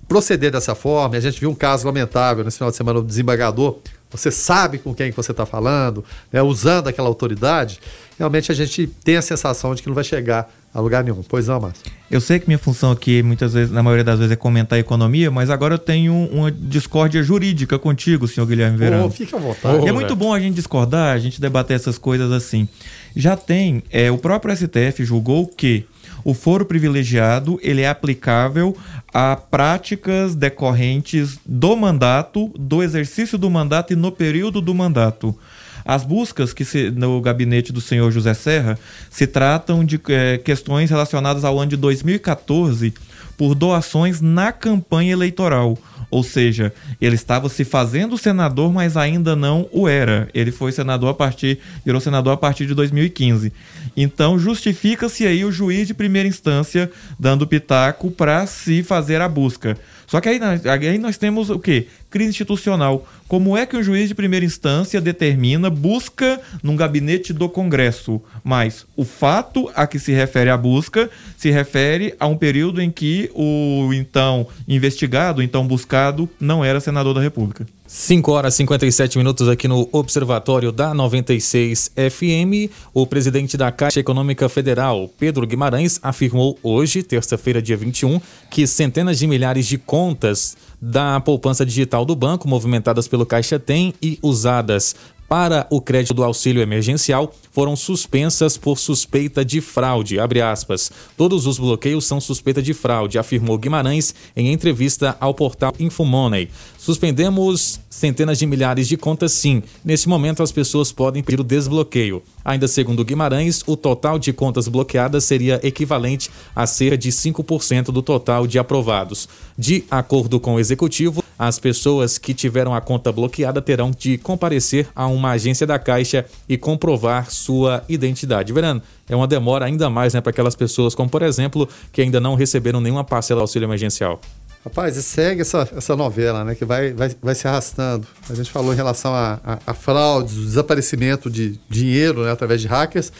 [0.08, 3.80] proceder dessa forma, a gente viu um caso lamentável nesse final de semana do desembargador,
[4.12, 7.80] você sabe com quem que você está falando, né, usando aquela autoridade,
[8.18, 11.24] realmente a gente tem a sensação de que não vai chegar a lugar nenhum.
[11.24, 11.92] Pois não, Márcio?
[12.10, 14.80] Eu sei que minha função aqui, muitas vezes, na maioria das vezes, é comentar a
[14.80, 19.06] economia, mas agora eu tenho uma discórdia jurídica contigo, senhor Guilherme Verano.
[19.06, 19.80] Oh, fica à vontade.
[19.84, 22.67] Oh, é muito bom a gente discordar, a gente debater essas coisas assim.
[23.15, 25.86] Já tem, é, o próprio STF julgou que
[26.24, 28.76] o foro privilegiado ele é aplicável
[29.13, 35.38] a práticas decorrentes do mandato, do exercício do mandato e no período do mandato.
[35.86, 38.78] As buscas que se, no gabinete do senhor José Serra
[39.10, 42.94] se tratam de é, questões relacionadas ao ano de 2014
[43.39, 45.78] por doações na campanha eleitoral.
[46.12, 50.28] Ou seja, ele estava se fazendo senador, mas ainda não o era.
[50.34, 53.54] Ele foi senador a partir, virou senador a partir de 2015.
[53.96, 59.78] Então justifica-se aí o juiz de primeira instância dando pitaco para se fazer a busca.
[60.10, 61.86] Só que aí, aí nós temos o quê?
[62.10, 63.08] Crise institucional.
[63.28, 68.19] Como é que um juiz de primeira instância determina, busca num gabinete do Congresso?
[68.43, 72.89] Mas o fato a que se refere a busca se refere a um período em
[72.89, 77.67] que o então investigado, então buscado, não era senador da República.
[77.91, 82.71] 5 horas e 57 minutos aqui no Observatório da 96 FM.
[82.93, 89.17] O presidente da Caixa Econômica Federal, Pedro Guimarães, afirmou hoje, terça-feira, dia 21, que centenas
[89.17, 94.95] de milhares de contas da poupança digital do banco, movimentadas pelo Caixa Tem e usadas
[95.30, 100.20] para o crédito do auxílio emergencial foram suspensas por suspeita de fraude.
[100.20, 100.92] Abre aspas.
[101.15, 106.50] Todos os bloqueios são suspeita de fraude, afirmou Guimarães em entrevista ao portal Infomoney.
[106.80, 109.62] Suspendemos centenas de milhares de contas, sim.
[109.86, 112.24] Neste momento, as pessoas podem pedir o desbloqueio.
[112.44, 118.02] Ainda segundo Guimarães, o total de contas bloqueadas seria equivalente a cerca de 5% do
[118.02, 119.30] total de aprovados.
[119.58, 124.89] De acordo com o executivo, as pessoas que tiveram a conta bloqueada terão de comparecer
[124.93, 128.52] a uma agência da Caixa e comprovar sua identidade.
[128.52, 132.19] Verano, é uma demora ainda mais né, para aquelas pessoas, como por exemplo, que ainda
[132.19, 134.19] não receberam nenhuma parcela do auxílio emergencial.
[134.65, 136.54] Rapaz, e segue essa, essa novela, né?
[136.54, 138.06] Que vai, vai, vai se arrastando.
[138.30, 142.60] A gente falou em relação a, a, a fraudes, o desaparecimento de dinheiro né, através
[142.60, 143.13] de hackers.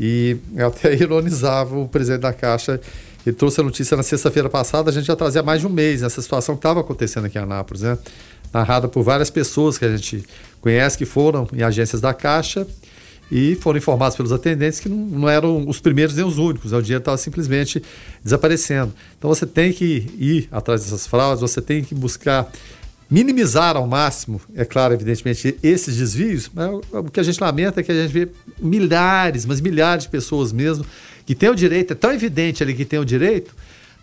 [0.00, 2.80] E eu até ironizava o presidente da Caixa.
[3.30, 6.02] Ele trouxe a notícia na sexta-feira passada, a gente já trazia mais de um mês
[6.02, 7.96] essa situação que estava acontecendo aqui em Anápolis, né?
[8.52, 10.24] Narrada por várias pessoas que a gente
[10.60, 12.66] conhece que foram em agências da Caixa
[13.30, 16.78] e foram informados pelos atendentes que não, não eram os primeiros nem os únicos, né?
[16.78, 17.80] o dinheiro estava simplesmente
[18.24, 18.92] desaparecendo.
[19.16, 22.50] Então você tem que ir atrás dessas fraudes, você tem que buscar
[23.08, 27.82] minimizar ao máximo, é claro, evidentemente, esses desvios, mas o que a gente lamenta é
[27.84, 28.28] que a gente vê
[28.60, 30.84] milhares, mas milhares de pessoas mesmo
[31.30, 33.54] que têm o direito, é tão evidente ali que tem o direito,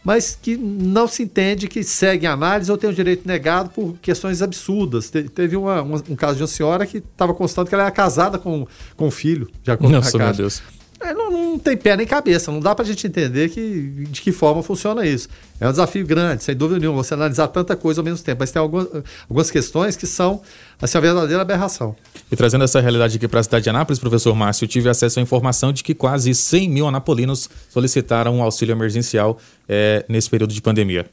[0.02, 4.42] mas que não se entende que seguem análise ou tem o direito negado por questões
[4.42, 5.10] absurdas.
[5.10, 7.92] Te, teve uma, uma, um caso de uma senhora que estava constando que ela era
[7.92, 9.50] casada com, com um filho,
[9.90, 10.62] Nossa, com a meu Deus.
[11.00, 14.20] É, não, não, tem pé nem cabeça, não dá para a gente entender que, de
[14.20, 15.30] que forma funciona isso.
[15.60, 18.52] É um desafio grande, sem dúvida nenhuma, você analisar tanta coisa ao mesmo tempo, mas
[18.52, 18.88] tem algumas,
[19.30, 20.42] algumas questões que são
[20.82, 21.96] assim, uma verdadeira aberração.
[22.32, 25.22] E trazendo essa realidade aqui para a cidade de Anápolis, professor Márcio, tive acesso à
[25.22, 29.38] informação de que quase 100 mil anapolinos solicitaram um auxílio emergencial
[29.70, 31.06] é, nesse período de pandemia.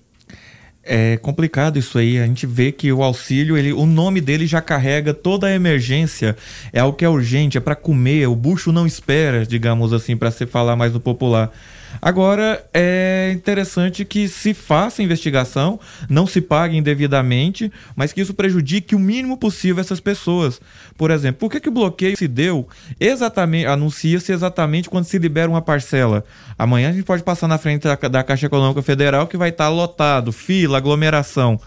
[0.86, 2.18] É complicado isso aí.
[2.18, 6.36] A gente vê que o auxílio, ele, o nome dele já carrega toda a emergência.
[6.72, 8.28] É algo que é urgente, é para comer.
[8.28, 11.50] O bucho não espera, digamos assim, para se falar mais no popular.
[12.00, 15.78] Agora, é interessante que se faça investigação,
[16.08, 20.60] não se pague indevidamente, mas que isso prejudique o mínimo possível essas pessoas.
[20.96, 22.68] Por exemplo, por que, que o bloqueio se deu
[23.00, 26.24] exatamente, anuncia-se exatamente quando se libera uma parcela?
[26.58, 29.68] Amanhã a gente pode passar na frente da, da Caixa Econômica Federal que vai estar
[29.68, 31.60] lotado, fila, aglomeração.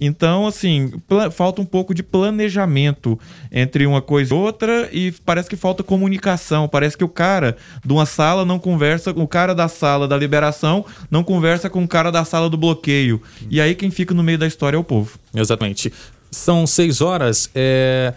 [0.00, 0.92] Então, assim,
[1.32, 3.18] falta um pouco de planejamento
[3.52, 6.66] entre uma coisa e outra e parece que falta comunicação.
[6.66, 10.16] Parece que o cara de uma sala não conversa com o cara da sala da
[10.16, 13.20] liberação, não conversa com o cara da sala do bloqueio.
[13.50, 15.18] E aí quem fica no meio da história é o povo.
[15.34, 15.92] Exatamente.
[16.30, 17.50] São seis horas.
[17.54, 18.14] É...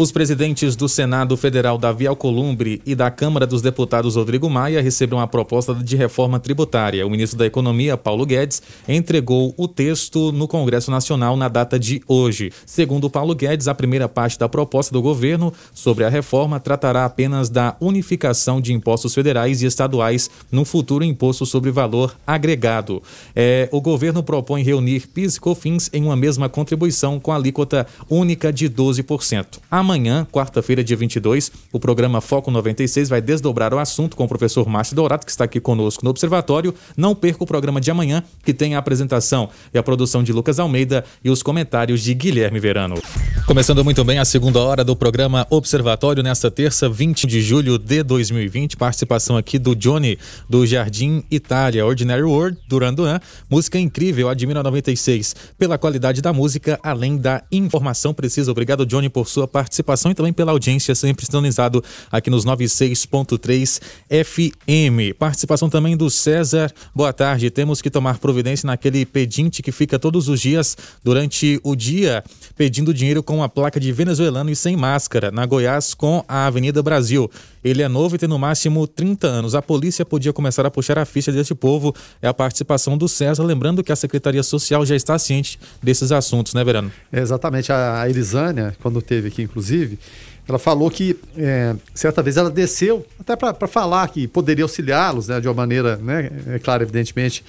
[0.00, 5.20] Os presidentes do Senado Federal Davi Alcolumbre e da Câmara dos Deputados Rodrigo Maia receberam
[5.20, 7.06] a proposta de reforma tributária.
[7.06, 12.00] O ministro da Economia, Paulo Guedes, entregou o texto no Congresso Nacional na data de
[12.08, 12.50] hoje.
[12.64, 17.50] Segundo Paulo Guedes, a primeira parte da proposta do governo sobre a reforma tratará apenas
[17.50, 23.02] da unificação de impostos federais e estaduais no futuro imposto sobre valor agregado.
[23.36, 28.50] É, o governo propõe reunir PIS e COFINS em uma mesma contribuição com alíquota única
[28.50, 29.58] de 12%.
[29.90, 34.68] Amanhã, quarta-feira, dia 22, o programa Foco 96 vai desdobrar o assunto com o professor
[34.68, 36.72] Márcio Dourado, que está aqui conosco no Observatório.
[36.96, 40.60] Não perca o programa de amanhã, que tem a apresentação e a produção de Lucas
[40.60, 43.02] Almeida e os comentários de Guilherme Verano.
[43.48, 48.04] Começando muito bem a segunda hora do programa Observatório nesta terça, 20 de julho de
[48.04, 48.76] 2020.
[48.76, 50.16] Participação aqui do Johnny
[50.48, 53.18] do Jardim Itália, Ordinary World, Duranduan.
[53.50, 58.52] Música incrível, admira 96 pela qualidade da música, além da informação precisa.
[58.52, 63.80] Obrigado, Johnny, por sua participação participação e também pela audiência, sempre sintonizado aqui nos 96.3
[64.08, 65.16] FM.
[65.18, 66.72] Participação também do César.
[66.94, 67.50] Boa tarde.
[67.50, 72.22] Temos que tomar providência naquele pedinte que fica todos os dias durante o dia
[72.56, 76.82] pedindo dinheiro com a placa de venezuelano e sem máscara, na Goiás com a Avenida
[76.82, 77.30] Brasil.
[77.62, 79.54] Ele é novo e tem no máximo 30 anos.
[79.54, 81.94] A polícia podia começar a puxar a ficha desse povo.
[82.22, 83.42] É a participação do César.
[83.42, 86.90] Lembrando que a Secretaria Social já está ciente desses assuntos, né, Verano?
[87.12, 87.70] É exatamente.
[87.72, 89.98] A Elisânia, quando teve aqui, inclusive,
[90.48, 95.40] ela falou que é, certa vez ela desceu até para falar que poderia auxiliá-los né,
[95.40, 97.44] de uma maneira, né, é claro, evidentemente,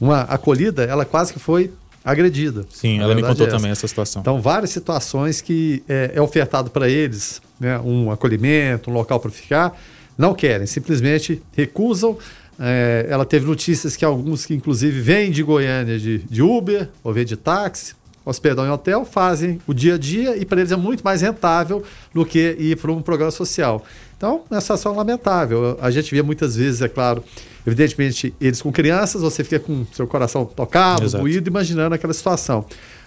[0.00, 0.84] uma acolhida.
[0.84, 1.70] Ela quase que foi
[2.04, 2.64] agredida.
[2.70, 4.22] Sim, ela me contou é também essa situação.
[4.22, 9.30] Então, várias situações que é, é ofertado para eles né, um acolhimento, um local para
[9.30, 9.78] ficar,
[10.16, 12.18] não querem, simplesmente recusam.
[12.60, 17.12] É, ela teve notícias que alguns que inclusive vêm de Goiânia de, de Uber ou
[17.12, 17.94] vêm de táxi,
[18.24, 21.82] hospedam em hotel, fazem o dia a dia e para eles é muito mais rentável
[22.12, 23.82] do que ir para um programa social.
[24.18, 25.78] Então, é uma situação lamentável.
[25.80, 27.22] A gente vê muitas vezes, é claro,
[27.66, 32.66] evidentemente, eles com crianças, você fica com seu coração tocado, doído, imaginando aquela situação.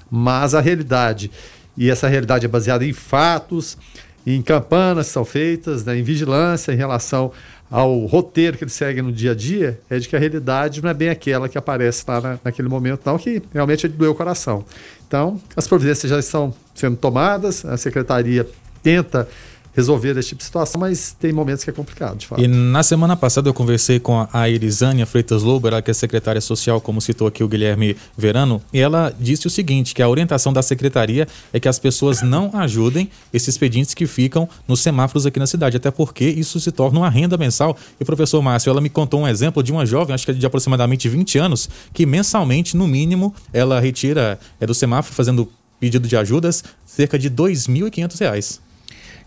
[0.09, 1.29] Mas a realidade,
[1.77, 3.77] e essa realidade é baseada em fatos,
[4.25, 7.31] em campanas que são feitas, né, em vigilância em relação
[7.69, 10.89] ao roteiro que eles seguem no dia a dia, é de que a realidade não
[10.89, 14.11] é bem aquela que aparece lá na, naquele momento, não, que realmente é de doer
[14.11, 14.65] o coração.
[15.07, 18.47] Então, as providências já estão sendo tomadas, a secretaria
[18.83, 19.27] tenta
[19.73, 22.41] resolver esse tipo de situação, mas tem momentos que é complicado, de fato.
[22.41, 26.41] E na semana passada eu conversei com a Elisânia Freitas Lobo, ela que é secretária
[26.41, 30.51] social, como citou aqui o Guilherme Verano, e ela disse o seguinte, que a orientação
[30.51, 35.39] da secretaria é que as pessoas não ajudem esses pedintes que ficam nos semáforos aqui
[35.39, 37.77] na cidade, até porque isso se torna uma renda mensal.
[37.99, 40.45] E professor Márcio, ela me contou um exemplo de uma jovem, acho que é de
[40.45, 46.15] aproximadamente 20 anos, que mensalmente, no mínimo, ela retira é do semáforo fazendo pedido de
[46.15, 48.59] ajudas cerca de R$ 2.500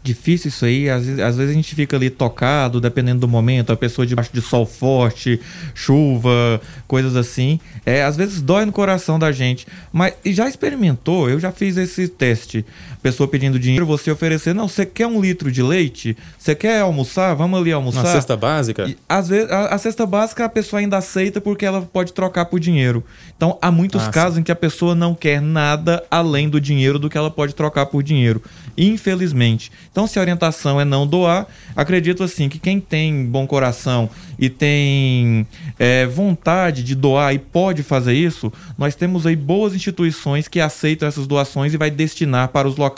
[0.05, 0.89] difícil isso aí.
[0.89, 4.31] Às vezes, às vezes, a gente fica ali tocado, dependendo do momento, a pessoa debaixo
[4.33, 5.41] de sol forte,
[5.75, 7.59] chuva, coisas assim.
[7.87, 9.67] É, às vezes dói no coração da gente.
[9.91, 11.29] Mas já experimentou?
[11.29, 12.65] Eu já fiz esse teste.
[13.05, 16.17] Pessoa pedindo dinheiro, você oferecer, não, você quer um litro de leite?
[16.39, 17.35] Você quer almoçar?
[17.35, 18.01] Vamos ali almoçar.
[18.01, 18.87] Uma cesta básica?
[18.89, 22.47] E, às vezes, a, a, cesta básica a pessoa ainda aceita porque ela pode trocar
[22.47, 23.05] por dinheiro.
[23.37, 26.99] Então, há muitos ah, casos em que a pessoa não quer nada além do dinheiro
[26.99, 28.41] do que ela pode trocar por dinheiro.
[28.75, 29.71] Infelizmente.
[29.93, 34.49] Então, se a orientação é não doar, acredito assim que quem tem bom coração e
[34.49, 35.47] tem
[35.79, 41.07] é, vontade de doar e pode fazer isso, nós temos aí boas instituições que aceitam
[41.07, 42.94] essas doações e vai destinar para os locais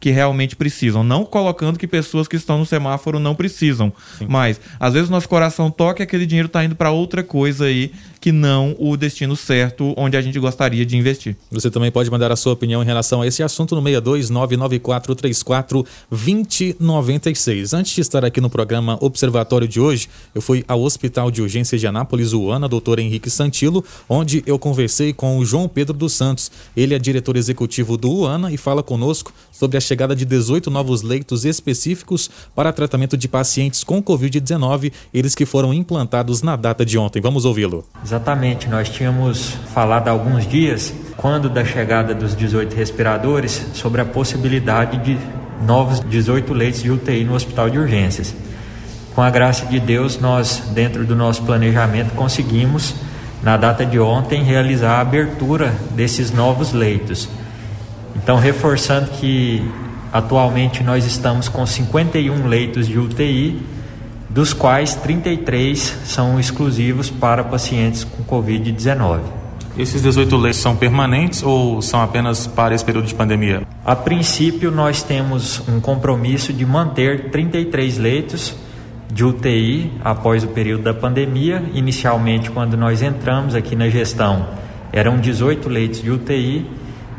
[0.00, 1.02] que realmente precisam.
[1.02, 3.92] Não colocando que pessoas que estão no semáforo não precisam.
[4.18, 4.26] Sim.
[4.28, 7.92] Mas, às vezes, nosso coração toca e aquele dinheiro está indo para outra coisa aí
[8.28, 11.34] que não o destino certo onde a gente gostaria de investir.
[11.50, 15.86] Você também pode mandar a sua opinião em relação a esse assunto no 62 99434
[16.10, 17.72] 2096.
[17.72, 21.78] Antes de estar aqui no programa Observatório de hoje, eu fui ao Hospital de Urgência
[21.78, 26.50] de Anápolis, UANA, doutor Henrique Santilo, onde eu conversei com o João Pedro dos Santos.
[26.76, 31.00] Ele é diretor executivo do UANA e fala conosco sobre a chegada de 18 novos
[31.00, 36.98] leitos específicos para tratamento de pacientes com Covid-19, eles que foram implantados na data de
[36.98, 37.22] ontem.
[37.22, 37.86] Vamos ouvi-lo.
[38.04, 38.17] Exatamente,
[38.68, 44.98] nós tínhamos falado há alguns dias, quando da chegada dos 18 respiradores, sobre a possibilidade
[44.98, 45.18] de
[45.66, 48.34] novos 18 leitos de UTI no hospital de urgências.
[49.14, 52.94] Com a graça de Deus, nós, dentro do nosso planejamento, conseguimos,
[53.42, 57.28] na data de ontem, realizar a abertura desses novos leitos.
[58.14, 59.68] Então, reforçando que
[60.12, 63.60] atualmente nós estamos com 51 leitos de UTI,
[64.38, 69.18] dos quais 33 são exclusivos para pacientes com Covid-19.
[69.76, 73.62] Esses 18 leitos são permanentes ou são apenas para esse período de pandemia?
[73.84, 78.54] A princípio, nós temos um compromisso de manter 33 leitos
[79.12, 81.60] de UTI após o período da pandemia.
[81.74, 84.46] Inicialmente, quando nós entramos aqui na gestão,
[84.92, 86.64] eram 18 leitos de UTI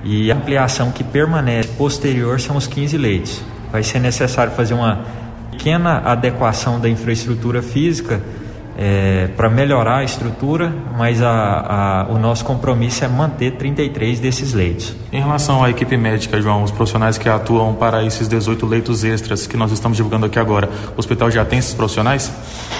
[0.06, 3.44] e a ampliação que permanece posterior são os 15 leitos.
[3.74, 5.19] Vai ser necessário fazer uma
[5.60, 8.22] pequena adequação da infraestrutura física
[8.78, 14.54] é, para melhorar a estrutura, mas a, a, o nosso compromisso é manter 33 desses
[14.54, 14.96] leitos.
[15.12, 19.46] Em relação à equipe médica, João, os profissionais que atuam para esses 18 leitos extras
[19.46, 22.32] que nós estamos divulgando aqui agora, o hospital já tem esses profissionais?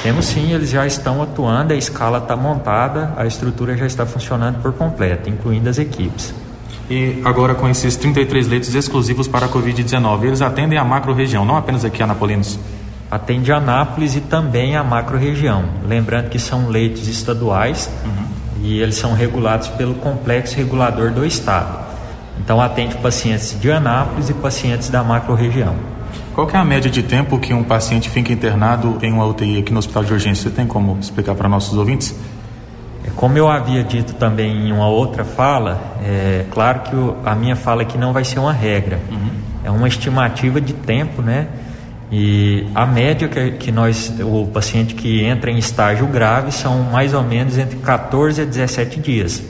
[0.02, 4.62] Temos sim, eles já estão atuando, a escala está montada, a estrutura já está funcionando
[4.62, 6.34] por completo, incluindo as equipes.
[6.90, 11.56] E agora com esses 33 leitos exclusivos para a Covid-19, eles atendem a macro-região, não
[11.56, 12.60] apenas aqui a Anapolinos?
[13.10, 15.66] atende Anápolis e também a macro-região.
[15.88, 18.26] Lembrando que são leitos estaduais uhum.
[18.64, 21.88] e eles são regulados pelo complexo regulador do Estado.
[22.40, 25.76] Então atende pacientes de Anápolis e pacientes da macro-região.
[26.34, 29.74] Qual é a média de tempo que um paciente fica internado em uma UTI aqui
[29.74, 30.50] no hospital de urgência?
[30.50, 32.16] Você tem como explicar para nossos ouvintes?
[33.06, 36.96] É, como eu havia dito também em uma outra fala, é claro que
[37.26, 39.00] a minha fala aqui não vai ser uma regra.
[39.10, 39.30] Uhum.
[39.64, 41.48] É uma estimativa de tempo, né?
[42.12, 47.14] E a média que, que nós, o paciente que entra em estágio grave são mais
[47.14, 49.44] ou menos entre 14 a 17 dias.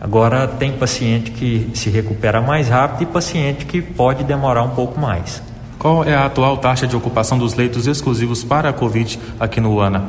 [0.00, 5.00] Agora tem paciente que se recupera mais rápido e paciente que pode demorar um pouco
[5.00, 5.42] mais.
[5.78, 9.74] Qual é a atual taxa de ocupação dos leitos exclusivos para a Covid aqui no
[9.74, 10.04] UANA?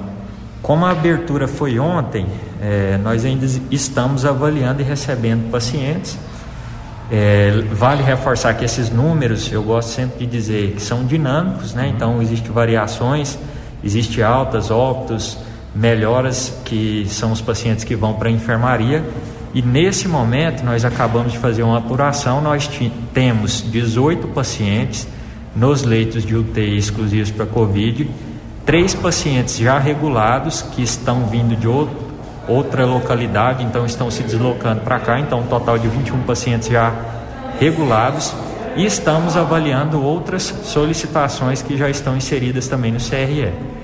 [0.61, 2.25] Como a abertura foi ontem,
[2.65, 6.17] é, nós ainda estamos avaliando e recebendo pacientes
[7.11, 11.93] é, vale reforçar que esses números, eu gosto sempre de dizer que são dinâmicos, né?
[11.95, 13.37] então existem variações,
[13.83, 15.37] existe altas, óbitos,
[15.75, 19.03] melhoras que são os pacientes que vão para a enfermaria
[19.53, 22.67] e nesse momento nós acabamos de fazer uma apuração, nós
[23.13, 25.07] temos 18 pacientes
[25.55, 28.09] nos leitos de UTI exclusivos para Covid,
[28.65, 32.04] três pacientes já regulados que estão vindo de outro
[32.47, 36.93] outra localidade, então estão se deslocando para cá, então um total de 21 pacientes já
[37.59, 38.33] regulados
[38.75, 43.74] e estamos avaliando outras solicitações que já estão inseridas também no CRE.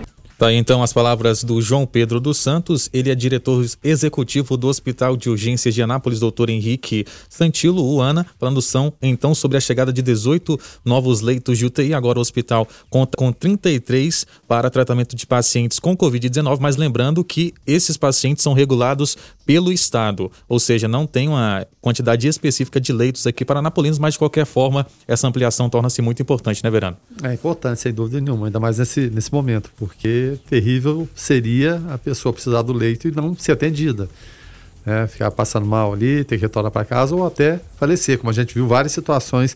[0.42, 4.70] Tá aí então as palavras do João Pedro dos Santos, ele é diretor executivo do
[4.70, 9.94] Hospital de Urgências de Anápolis, doutor Henrique Santilo, Uana, falando são então sobre a chegada
[9.94, 11.94] de 18 novos leitos de UTI.
[11.94, 17.54] Agora o hospital conta com 33 para tratamento de pacientes com Covid-19, mas lembrando que
[17.68, 19.16] esses pacientes são regulados
[19.46, 24.14] pelo Estado, ou seja, não tem uma quantidade específica de leitos aqui para Anapolinos, mas
[24.14, 26.98] de qualquer forma essa ampliação torna-se muito importante, né, Verano?
[27.22, 32.34] É importante, sem dúvida nenhuma, ainda mais nesse, nesse momento, porque terrível seria a pessoa
[32.34, 34.10] precisar do leito e não ser atendida.
[34.86, 38.34] É, ficar passando mal ali, ter que retornar para casa ou até falecer, como a
[38.34, 39.56] gente viu várias situações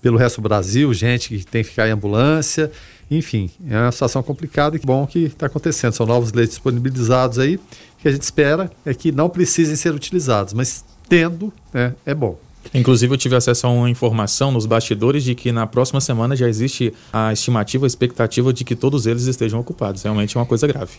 [0.00, 2.70] pelo resto do Brasil, gente que tem que ficar em ambulância,
[3.10, 5.92] enfim, é uma situação complicada e que bom que está acontecendo.
[5.92, 7.58] São novos leitos disponibilizados aí,
[7.98, 12.38] que a gente espera é que não precisem ser utilizados, mas tendo, é, é bom.
[12.72, 16.48] Inclusive, eu tive acesso a uma informação nos bastidores de que na próxima semana já
[16.48, 20.02] existe a estimativa, a expectativa de que todos eles estejam ocupados.
[20.02, 20.92] Realmente é uma coisa grave.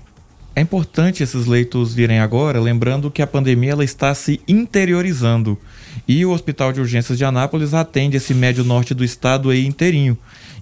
[0.53, 5.57] É importante esses leitos virem agora, lembrando que a pandemia ela está se interiorizando.
[6.05, 10.18] E o Hospital de Urgências de Anápolis atende esse médio norte do estado aí inteirinho.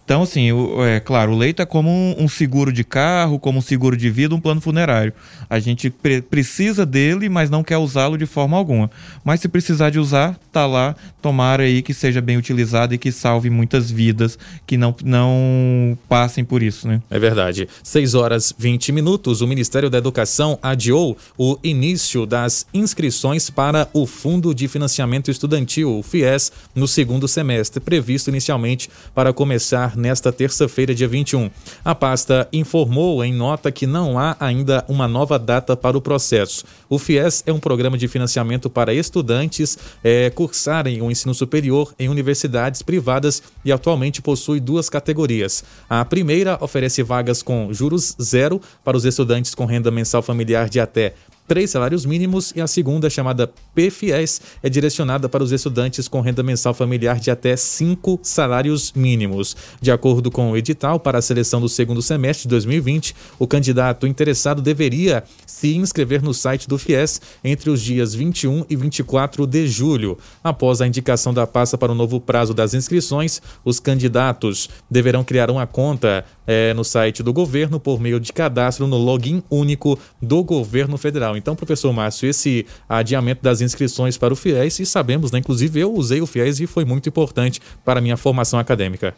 [0.10, 3.60] Então, assim, o, é claro, o leito é como um, um, seguro de carro, como
[3.60, 5.14] um seguro de vida, um plano funerário.
[5.48, 8.90] A gente pre precisa dele, mas não quer usá-lo de forma alguma.
[9.24, 10.96] Mas se precisar de usar, tá lá.
[11.22, 16.44] Tomara aí que seja bem utilizado e que salve muitas vidas que não, não passem
[16.44, 17.04] por isso, né?
[17.08, 17.68] É verdade.
[17.84, 19.42] 6 horas 20 minutos.
[19.42, 26.00] O Ministério da Educação adiou o início das inscrições para o Fundo de Financiamento Estudantil,
[26.00, 31.52] o FIES, no segundo semestre, previsto inicialmente para começar nesta terça-feira, dia 21.
[31.84, 36.64] A pasta informou em nota que não há ainda uma nova data para o processo.
[36.90, 42.10] O FIES é um programa de financiamento para estudantes é, cursarem o ensino superior em
[42.10, 45.64] universidades privadas e atualmente possui duas categorias.
[45.90, 50.80] A primeira oferece vagas com juros zero para os estudantes com renda mensal familiar de
[50.80, 51.14] até
[51.50, 56.44] três salários mínimos e a segunda, chamada PFIES, é direcionada para os estudantes com renda
[56.44, 59.58] mensal familiar de até cinco salários mínimos.
[59.82, 64.06] De acordo com o edital, para a seleção do segundo semestre de 2020, o candidato
[64.06, 69.68] interessado deveria se inscrever no site do FIES entre os dias 21 e 24 de
[69.68, 70.20] julho.
[70.44, 75.50] Após a indicação da pasta para o novo prazo das inscrições, os candidatos deverão criar
[75.50, 80.44] uma conta é, no site do governo por meio de cadastro no login único do
[80.44, 81.39] governo federal.
[81.40, 85.92] Então, professor Márcio, esse adiamento das inscrições para o FIES, e sabemos, né, inclusive eu
[85.94, 89.16] usei o FIES e foi muito importante para a minha formação acadêmica.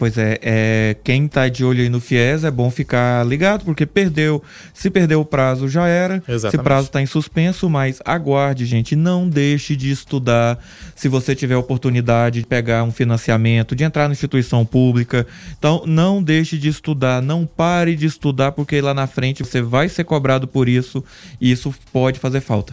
[0.00, 3.84] Pois é, é quem está de olho aí no FIES é bom ficar ligado, porque
[3.84, 4.42] perdeu.
[4.72, 6.22] Se perdeu o prazo, já era.
[6.26, 6.46] Exatamente.
[6.46, 8.96] Esse prazo está em suspenso, mas aguarde, gente.
[8.96, 10.58] Não deixe de estudar.
[10.96, 15.26] Se você tiver oportunidade de pegar um financiamento, de entrar na instituição pública.
[15.58, 17.20] Então, não deixe de estudar.
[17.20, 21.04] Não pare de estudar, porque lá na frente você vai ser cobrado por isso
[21.38, 22.72] e isso pode fazer falta.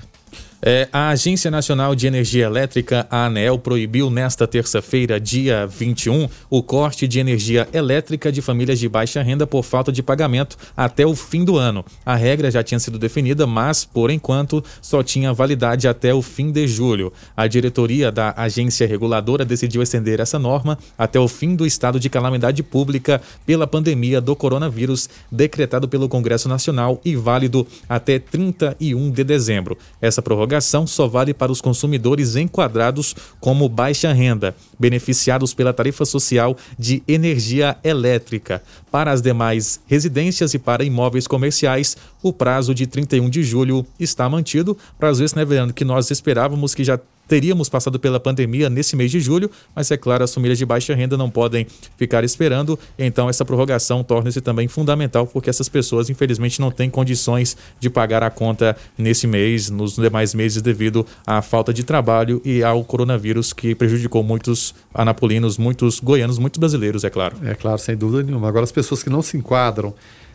[0.59, 3.29] É, a Agência Nacional de Energia Elétrica, a
[3.61, 9.45] proibiu nesta terça-feira, dia 21, o corte de energia elétrica de famílias de baixa renda
[9.45, 11.85] por falta de pagamento até o fim do ano.
[12.03, 16.51] A regra já tinha sido definida, mas, por enquanto, só tinha validade até o fim
[16.51, 17.13] de julho.
[17.35, 22.09] A diretoria da agência reguladora decidiu estender essa norma até o fim do estado de
[22.09, 29.23] calamidade pública pela pandemia do coronavírus, decretado pelo Congresso Nacional e válido até 31 de
[29.23, 29.77] dezembro.
[30.01, 36.05] Essa prorrogação prorrogação só vale para os consumidores enquadrados como baixa renda, beneficiados pela tarifa
[36.05, 38.63] social de energia elétrica.
[38.89, 44.29] Para as demais residências e para imóveis comerciais, o prazo de 31 de julho está
[44.29, 44.77] mantido.
[44.97, 49.11] Prazo esse, né, Verano, que nós esperávamos que já teríamos passado pela pandemia nesse mês
[49.11, 51.67] de julho, mas é claro, as famílias de baixa renda não podem
[51.97, 57.57] ficar esperando, então essa prorrogação torna-se também fundamental, porque essas pessoas, infelizmente, não têm condições
[57.79, 62.63] de pagar a conta nesse mês, nos demais meses, devido à falta de trabalho e
[62.63, 67.37] ao coronavírus que prejudicou muitos anapolinos, muitos goianos, muitos brasileiros, é claro.
[67.43, 68.47] É claro, sem dúvida nenhuma.
[68.47, 69.93] Agora, as pessoas que não se enquadram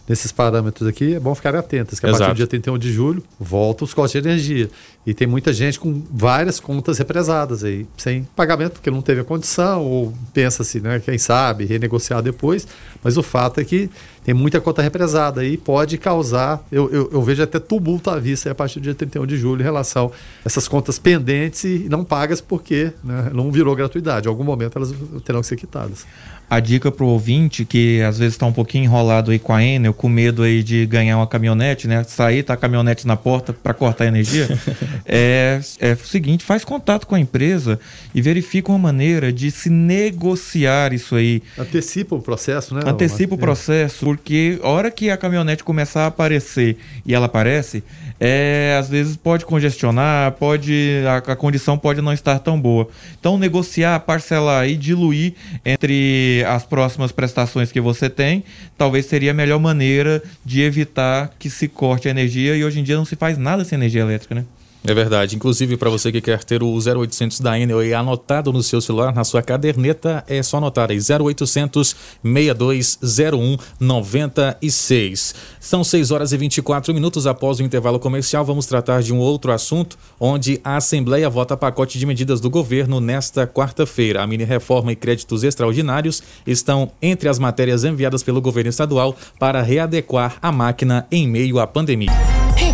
[0.09, 2.25] nesses parâmetros aqui, é bom ficar atentas, que a Exato.
[2.25, 4.69] partir do dia 31 de julho volta os costos de energia.
[5.07, 9.25] E tem muita gente com várias contas represadas aí, sem pagamento, porque não teve a
[9.25, 12.67] condição, ou pensa-se, né, quem sabe, renegociar depois.
[13.03, 13.91] Mas o fato é que
[14.25, 18.51] tem muita conta represada aí, pode causar, eu, eu, eu vejo até tumulto à vista
[18.51, 20.13] a partir do dia 31 de julho em relação
[20.45, 24.29] a essas contas pendentes e não pagas porque né, não virou gratuidade.
[24.29, 24.95] Em algum momento elas
[25.25, 26.07] terão que ser quitadas.
[26.53, 29.95] A dica pro ouvinte que às vezes está um pouquinho enrolado aí com a Enel,
[29.95, 32.05] com medo aí de ganhar uma caminhonete, né?
[32.05, 34.47] Sair, tá a caminhonete na porta para cortar a energia.
[35.07, 37.81] é, é o seguinte, faz contato com a empresa
[38.15, 41.43] e verifica uma maneira de se negociar isso aí.
[41.59, 42.83] Antecipa o processo, né?
[42.85, 46.77] Antecipa o processo, porque a hora que a caminhonete começar a aparecer
[47.07, 47.83] e ela aparece,
[48.25, 52.89] é, às vezes pode congestionar, pode a, a condição pode não estar tão boa.
[53.19, 58.45] Então negociar, parcelar e diluir entre as próximas prestações que você tem,
[58.79, 62.85] talvez seria a melhor maneira de evitar que se corte a energia e hoje em
[62.85, 64.45] dia não se faz nada sem energia elétrica, né?
[64.85, 65.37] É verdade.
[65.37, 69.15] Inclusive, para você que quer ter o 0800 da Enel aí anotado no seu celular,
[69.15, 75.35] na sua caderneta, é só anotar aí 0800 6201 96.
[75.61, 78.45] São 6 horas e 24 minutos após o intervalo comercial.
[78.45, 83.01] Vamos tratar de um outro assunto, onde a Assembleia vota pacote de medidas do governo
[83.01, 84.21] nesta quarta-feira.
[84.21, 89.63] A mini reforma e créditos extraordinários estão entre as matérias enviadas pelo governo estadual para
[89.63, 92.11] readequar a máquina em meio à pandemia.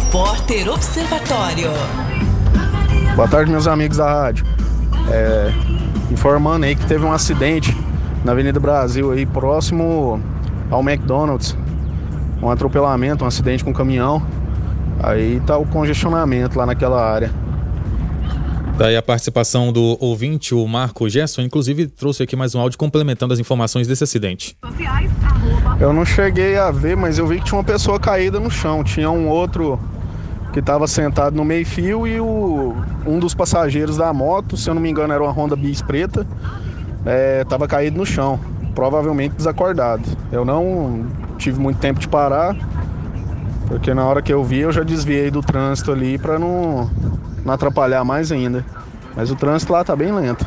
[0.08, 1.70] Repórter Observatório.
[3.14, 4.42] Boa tarde, meus amigos da rádio.
[5.10, 5.52] É,
[6.10, 7.76] informando aí que teve um acidente
[8.24, 10.18] na Avenida Brasil aí próximo
[10.70, 11.54] ao McDonald's.
[12.42, 14.22] Um atropelamento, um acidente com um caminhão.
[15.02, 17.30] Aí tá o congestionamento lá naquela área.
[18.78, 23.34] Daí a participação do ouvinte, o Marco Gerson, inclusive trouxe aqui mais um áudio complementando
[23.34, 24.56] as informações desse acidente.
[25.78, 28.82] Eu não cheguei a ver, mas eu vi que tinha uma pessoa caída no chão.
[28.82, 29.78] Tinha um outro
[30.52, 32.74] que estava sentado no meio-fio e o,
[33.06, 36.26] um dos passageiros da moto, se eu não me engano, era uma Honda Bis preta,
[37.42, 38.40] estava caído no chão,
[38.74, 40.04] provavelmente desacordado.
[40.32, 42.56] Eu não tive muito tempo de parar,
[43.66, 46.90] porque na hora que eu vi eu já desviei do trânsito ali para não,
[47.44, 48.64] não atrapalhar mais ainda.
[49.14, 50.46] Mas o trânsito lá tá bem lento.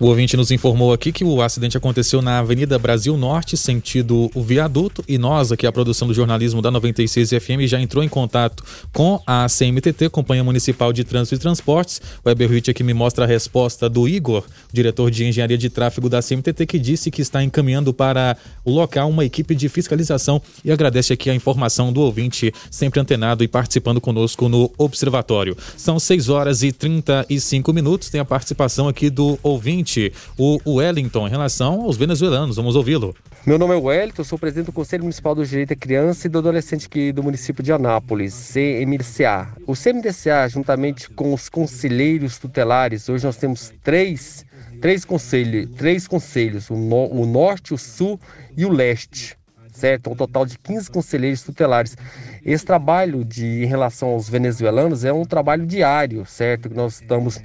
[0.00, 4.40] O ouvinte nos informou aqui que o acidente aconteceu na Avenida Brasil Norte, sentido o
[4.44, 8.62] viaduto, e nós, aqui a produção do jornalismo da 96 FM, já entrou em contato
[8.92, 12.00] com a CMTT, Companhia Municipal de Trânsito e Transportes.
[12.24, 16.22] O Eberwitch aqui me mostra a resposta do Igor, diretor de Engenharia de Tráfego da
[16.22, 21.12] CMTT, que disse que está encaminhando para o local uma equipe de fiscalização e agradece
[21.12, 25.56] aqui a informação do ouvinte, sempre antenado e participando conosco no Observatório.
[25.76, 29.87] São 6 horas e 35 minutos, tem a participação aqui do ouvinte
[30.36, 32.56] o Wellington, em relação aos venezuelanos.
[32.56, 33.14] Vamos ouvi-lo.
[33.46, 36.38] Meu nome é Wellington, sou presidente do Conselho Municipal do Direito da Criança e do
[36.38, 39.48] Adolescente aqui do município de Anápolis, CMDCA.
[39.66, 44.44] O CMDCA, juntamente com os conselheiros tutelares, hoje nós temos três,
[44.82, 48.20] três, conselhos, três conselhos, o, no, o Norte, o Sul
[48.56, 49.36] e o Leste.
[49.72, 50.10] certo?
[50.10, 51.96] Um total de 15 conselheiros tutelares.
[52.44, 56.68] Esse trabalho de em relação aos venezuelanos é um trabalho diário, certo?
[56.74, 57.40] Nós estamos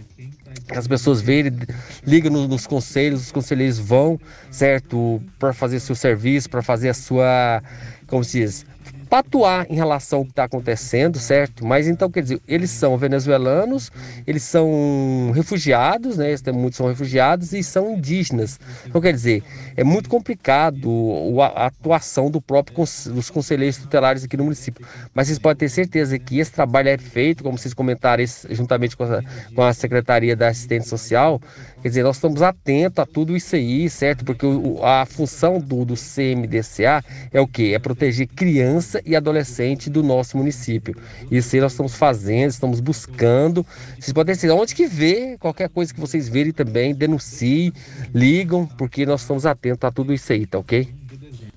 [0.70, 1.54] as pessoas verem,
[2.06, 7.62] ligam nos, conselhos, os conselheiros vão, certo, para fazer seu serviço, para fazer a sua,
[8.08, 8.66] como se diz,
[9.14, 11.64] patuar em relação ao que está acontecendo, certo?
[11.64, 13.92] Mas então, quer dizer, eles são venezuelanos,
[14.26, 16.34] eles são refugiados, né?
[16.52, 18.60] Muitos são refugiados e são indígenas.
[18.88, 19.44] Então, quer dizer,
[19.78, 20.90] é muito complicado
[21.40, 24.84] a atuação do próprio dos conselheiros tutelares aqui no município.
[25.14, 29.04] Mas vocês podem ter certeza que esse trabalho é feito, como vocês comentaram, juntamente com
[29.04, 29.22] a,
[29.54, 31.40] com a Secretaria da Assistência Social,
[31.84, 34.24] Quer dizer, nós estamos atentos a tudo isso aí, certo?
[34.24, 37.74] Porque o, a função do, do CMDCA é o quê?
[37.76, 40.96] É proteger criança e adolescente do nosso município.
[41.30, 43.66] Isso aí nós estamos fazendo, estamos buscando.
[44.00, 47.74] Vocês podem ser onde que vê, qualquer coisa que vocês verem também, denunciem,
[48.16, 51.03] ligam, porque nós estamos atentos a tudo isso aí, tá ok?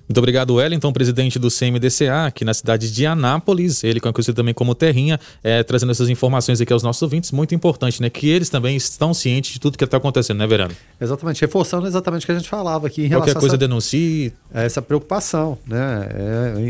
[0.07, 4.73] Muito obrigado, Wellington, presidente do CMDCA, aqui na cidade de Anápolis, ele conhecido também como
[4.73, 8.09] Terrinha, é, trazendo essas informações aqui aos nossos ouvintes, muito importante, né?
[8.09, 10.73] Que eles também estão cientes de tudo que está acontecendo, né, Verano?
[10.99, 14.33] Exatamente, reforçando exatamente o que a gente falava aqui em relação Qualquer coisa essa, denuncie.
[14.53, 16.09] Essa preocupação, né?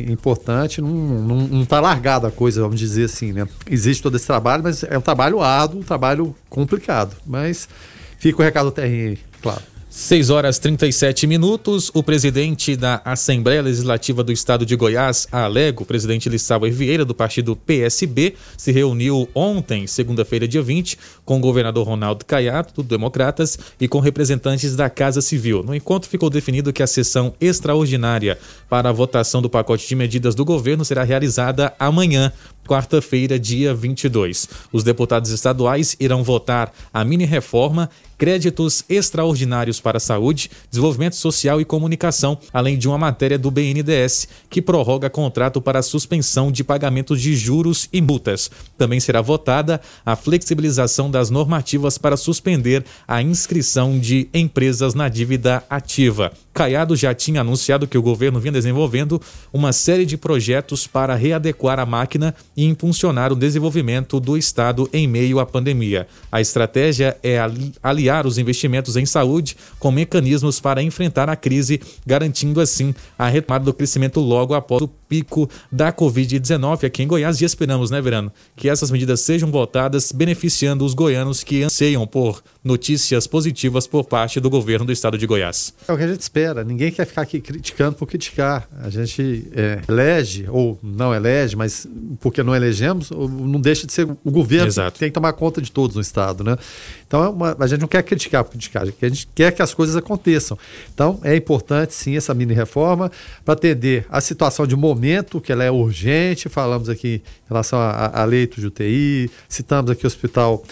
[0.07, 3.47] É importante, não está largada a coisa, vamos dizer assim, né?
[3.69, 7.15] Existe todo esse trabalho, mas é um trabalho árduo, um trabalho complicado.
[7.23, 7.69] Mas
[8.17, 9.61] fica o recado Terrinha aí, claro.
[9.89, 11.89] 6 horas 37 minutos.
[11.93, 17.55] O presidente da Assembleia Legislativa do Estado de Goiás, Alego, presidente Lissauer Vieira, do partido
[17.55, 23.87] PSB, se reuniu ontem, segunda-feira, dia 20, com o governador Ronaldo Caiado, do Democratas, e
[23.87, 25.63] com representantes da Casa Civil.
[25.63, 28.37] No encontro, ficou definido que a sessão extraordinária
[28.69, 32.33] para a votação do pacote de medidas do governo será realizada amanhã,
[32.67, 34.47] quarta-feira, dia 22.
[34.71, 41.65] Os deputados estaduais irão votar a mini-reforma, créditos extraordinários para a saúde, desenvolvimento social e
[41.65, 47.35] comunicação, além de uma matéria do BNDES que prorroga contrato para suspensão de pagamentos de
[47.35, 48.51] juros e multas.
[48.77, 55.63] Também será votada a flexibilização das normativas para suspender a inscrição de empresas na dívida
[55.69, 56.31] ativa.
[56.57, 59.21] Caiado já tinha anunciado que o governo vinha desenvolvendo
[59.53, 65.07] uma série de projetos para readequar a máquina e impulsionar o desenvolvimento do Estado em
[65.07, 66.07] meio à pandemia.
[66.31, 67.37] A estratégia é
[67.83, 73.65] aliar os investimentos em saúde com mecanismos para enfrentar a crise, garantindo assim a retomada
[73.65, 77.39] do crescimento logo após o pico da Covid-19 aqui em Goiás.
[77.39, 82.41] E esperamos, né, Verano, que essas medidas sejam votadas beneficiando os goianos que anseiam por
[82.63, 85.73] notícias positivas por parte do governo do estado de Goiás.
[85.87, 86.46] É o que a gente espera.
[86.63, 88.67] Ninguém quer ficar aqui criticando por criticar.
[88.81, 91.87] A gente é, elege, ou não elege, mas
[92.19, 94.93] porque não elegemos, não deixa de ser o governo Exato.
[94.93, 96.57] que tem que tomar conta de todos no Estado, né?
[97.05, 99.73] Então, é uma, a gente não quer criticar por criticar, a gente quer que as
[99.73, 100.57] coisas aconteçam.
[100.93, 103.11] Então, é importante, sim, essa mini-reforma
[103.45, 108.21] para atender a situação de momento, que ela é urgente, falamos aqui em relação a,
[108.21, 110.63] a leitos de UTI, citamos aqui o hospital,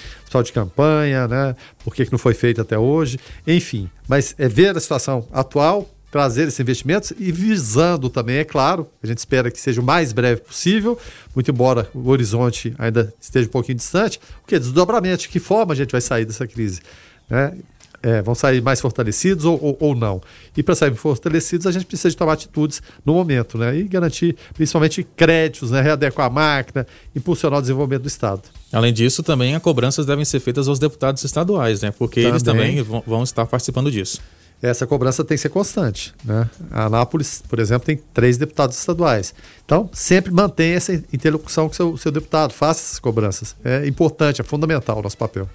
[0.42, 1.56] de campanha, né?
[1.84, 3.90] Por que, que não foi feito até hoje, enfim.
[4.08, 9.08] Mas é ver a situação atual, trazer esses investimentos e visando também, é claro, a
[9.08, 10.98] gente espera que seja o mais breve possível,
[11.36, 14.58] muito embora o horizonte ainda esteja um pouquinho distante, o que?
[14.58, 16.80] Desdobramento, de que forma a gente vai sair dessa crise?
[17.30, 17.54] Né?
[18.08, 20.22] É, vão sair mais fortalecidos ou, ou, ou não.
[20.56, 23.76] E para sair fortalecidos, a gente precisa de tomar atitudes no momento, né?
[23.76, 25.82] E garantir principalmente créditos, né?
[25.82, 26.86] readequar a máquina,
[27.16, 28.44] impulsionar o desenvolvimento do Estado.
[28.72, 31.90] Além disso, também as cobranças devem ser feitas aos deputados estaduais, né?
[31.98, 32.32] Porque também.
[32.32, 34.22] eles também vão, vão estar participando disso
[34.62, 36.14] essa cobrança tem que ser constante.
[36.24, 36.50] Né?
[36.72, 39.34] A Anápolis, por exemplo, tem três deputados estaduais.
[39.64, 43.56] Então, sempre mantenha essa interlocução com o seu, seu deputado, faça essas cobranças.
[43.64, 45.50] É importante, é fundamental o nosso papel.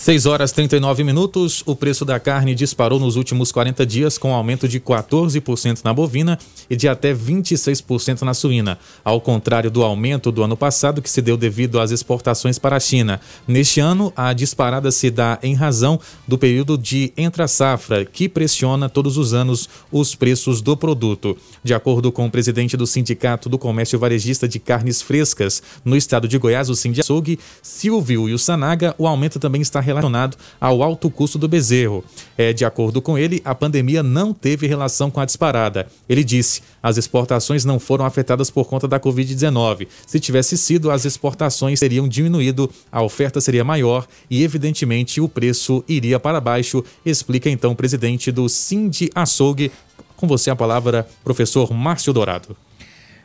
[0.00, 1.62] 6 horas 39 minutos.
[1.66, 6.38] O preço da carne disparou nos últimos 40 dias, com aumento de 14% na bovina
[6.70, 11.20] e de até 26% na suína, ao contrário do aumento do ano passado, que se
[11.20, 13.20] deu devido às exportações para a China.
[13.46, 19.18] Neste ano, a disparada se dá em razão do período de entra-safra, que pressiona todos
[19.18, 21.36] os anos os preços do produto.
[21.62, 26.26] De acordo com o presidente do Sindicato do Comércio Varejista de Carnes Frescas no estado
[26.26, 31.10] de Goiás, o Sindiaçougue, Silvio e o Sanaga, o aumento também está relacionado ao alto
[31.10, 32.04] custo do bezerro.
[32.36, 35.86] É, de acordo com ele, a pandemia não teve relação com a disparada.
[36.08, 39.86] Ele disse: as exportações não foram afetadas por conta da Covid-19.
[40.06, 45.84] Se tivesse sido, as exportações teriam diminuído, a oferta seria maior e, evidentemente, o preço
[45.88, 49.70] iria para baixo, explica então o presidente do Cindy Açougue.
[50.16, 52.56] Com você a palavra, professor Márcio Dourado.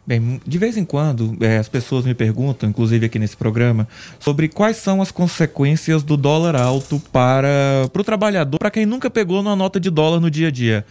[0.08, 3.88] Bem, de vez em quando é, as pessoas me perguntam, inclusive aqui nesse programa,
[4.20, 9.10] sobre quais são as consequências do dólar alto para, para o trabalhador, para quem nunca
[9.10, 10.86] pegou uma nota de dólar no dia a dia.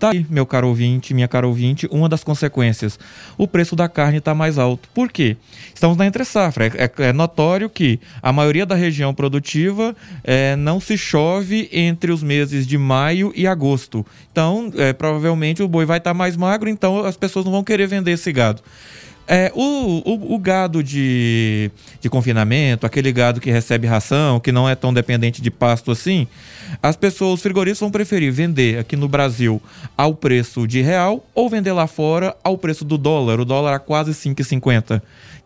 [0.00, 2.98] Tá aí, meu caro ouvinte, minha caro ouvinte, uma das consequências.
[3.36, 4.88] O preço da carne está mais alto.
[4.94, 5.36] Por quê?
[5.74, 6.68] Estamos na entre safra.
[6.68, 9.94] É, é, é, notório que a maioria da região produtiva
[10.24, 14.06] é, não se chove entre os meses de maio e agosto.
[14.32, 17.62] Então, é, provavelmente o boi vai estar tá mais magro, então as pessoas não vão
[17.62, 18.62] querer vender esse gado.
[19.32, 21.70] É, o, o, o, gado de,
[22.00, 26.26] de confinamento, aquele gado que recebe ração, que não é tão dependente de pasto assim,
[26.82, 29.62] as pessoas, os frigoríficos vão preferir vender aqui no Brasil
[29.96, 33.78] ao preço de real ou vender lá fora ao preço do dólar, o dólar a
[33.78, 35.00] quase 5,50.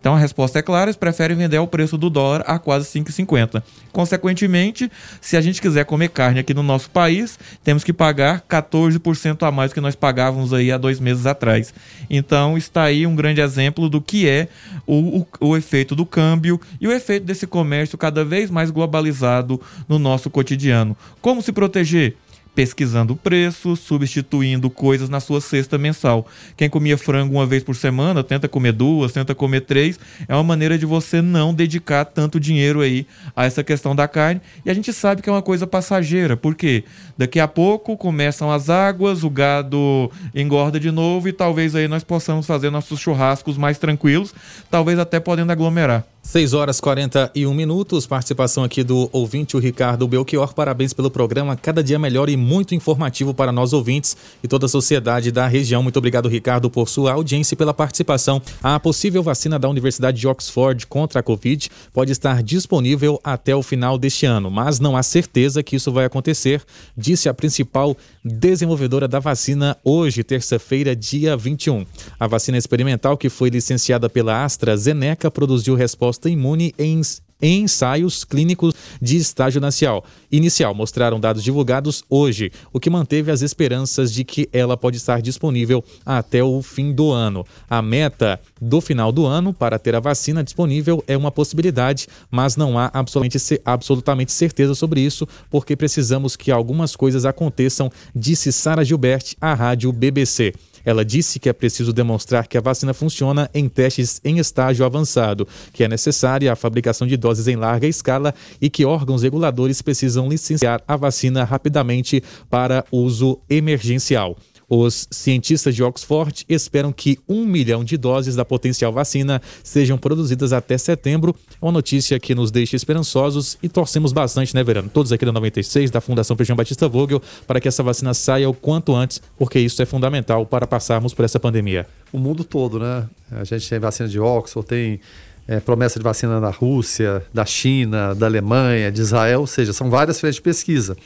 [0.05, 3.63] Então a resposta é clara, eles preferem vender ao preço do dólar a quase 5,50.
[3.91, 9.49] Consequentemente, se a gente quiser comer carne aqui no nosso país, temos que pagar 14%
[9.49, 11.73] a mais do que nós pagávamos aí há dois meses atrás.
[12.11, 14.49] Então está aí um grande exemplo do que é
[14.87, 19.59] o, o, o efeito do câmbio e o efeito desse comércio cada vez mais globalizado
[19.89, 20.95] no nosso cotidiano.
[21.23, 22.15] Como se proteger?
[22.55, 26.27] Pesquisando o preço, substituindo coisas na sua cesta mensal.
[26.57, 29.99] Quem comia frango uma vez por semana, tenta comer duas, tenta comer três.
[30.29, 34.41] É uma maneira de você não dedicar tanto dinheiro aí a essa questão da carne.
[34.65, 36.85] E a gente sabe que é uma coisa passageira, porque
[37.19, 42.05] daqui a pouco começam as águas, o gado engorda de novo e talvez aí nós
[42.05, 44.35] possamos fazer nossos churrascos mais tranquilos,
[44.71, 46.14] talvez até podendo aglomerar.
[46.25, 48.07] 6 horas 41 minutos.
[48.07, 50.55] Participação aqui do ouvinte, o Ricardo Belchior.
[50.55, 51.55] Parabéns pelo programa.
[51.55, 55.83] Cada dia melhor e muito informativo para nós ouvintes e toda a sociedade da região.
[55.83, 58.41] Muito obrigado, Ricardo, por sua audiência e pela participação.
[58.63, 63.63] A possível vacina da Universidade de Oxford contra a Covid pode estar disponível até o
[63.63, 66.63] final deste ano, mas não há certeza que isso vai acontecer,
[66.97, 67.95] disse a principal
[68.25, 71.85] desenvolvedora da vacina hoje, terça-feira, dia 21.
[72.19, 77.03] A vacina experimental, que foi licenciada pela AstraZeneca, produziu resposta resposta imune em
[77.43, 80.05] ensaios clínicos de estágio inicial.
[80.31, 85.21] Inicial mostraram dados divulgados hoje, o que manteve as esperanças de que ela pode estar
[85.21, 87.45] disponível até o fim do ano.
[87.69, 92.57] A meta do final do ano para ter a vacina disponível é uma possibilidade, mas
[92.57, 98.85] não há absolutamente, absolutamente certeza sobre isso, porque precisamos que algumas coisas aconteçam, disse Sara
[98.85, 100.55] Gilbert à rádio BBC.
[100.85, 105.47] Ela disse que é preciso demonstrar que a vacina funciona em testes em estágio avançado,
[105.73, 110.29] que é necessária a fabricação de doses em larga escala e que órgãos reguladores precisam
[110.29, 114.37] licenciar a vacina rapidamente para uso emergencial.
[114.69, 120.53] Os cientistas de Oxford esperam que um milhão de doses da potencial vacina sejam produzidas
[120.53, 121.35] até setembro.
[121.61, 124.89] É uma notícia que nos deixa esperançosos e torcemos bastante, né, Verano?
[124.89, 128.55] Todos aqui da 96, da Fundação Feijão Batista Vogel, para que essa vacina saia o
[128.55, 131.87] quanto antes, porque isso é fundamental para passarmos por essa pandemia.
[132.13, 133.07] O mundo todo, né?
[133.33, 135.01] A gente tem vacina de Oxford, tem
[135.47, 139.91] é, promessa de vacina da Rússia, da China, da Alemanha, de Israel, ou seja, são
[139.91, 140.97] várias frentes de pesquisa.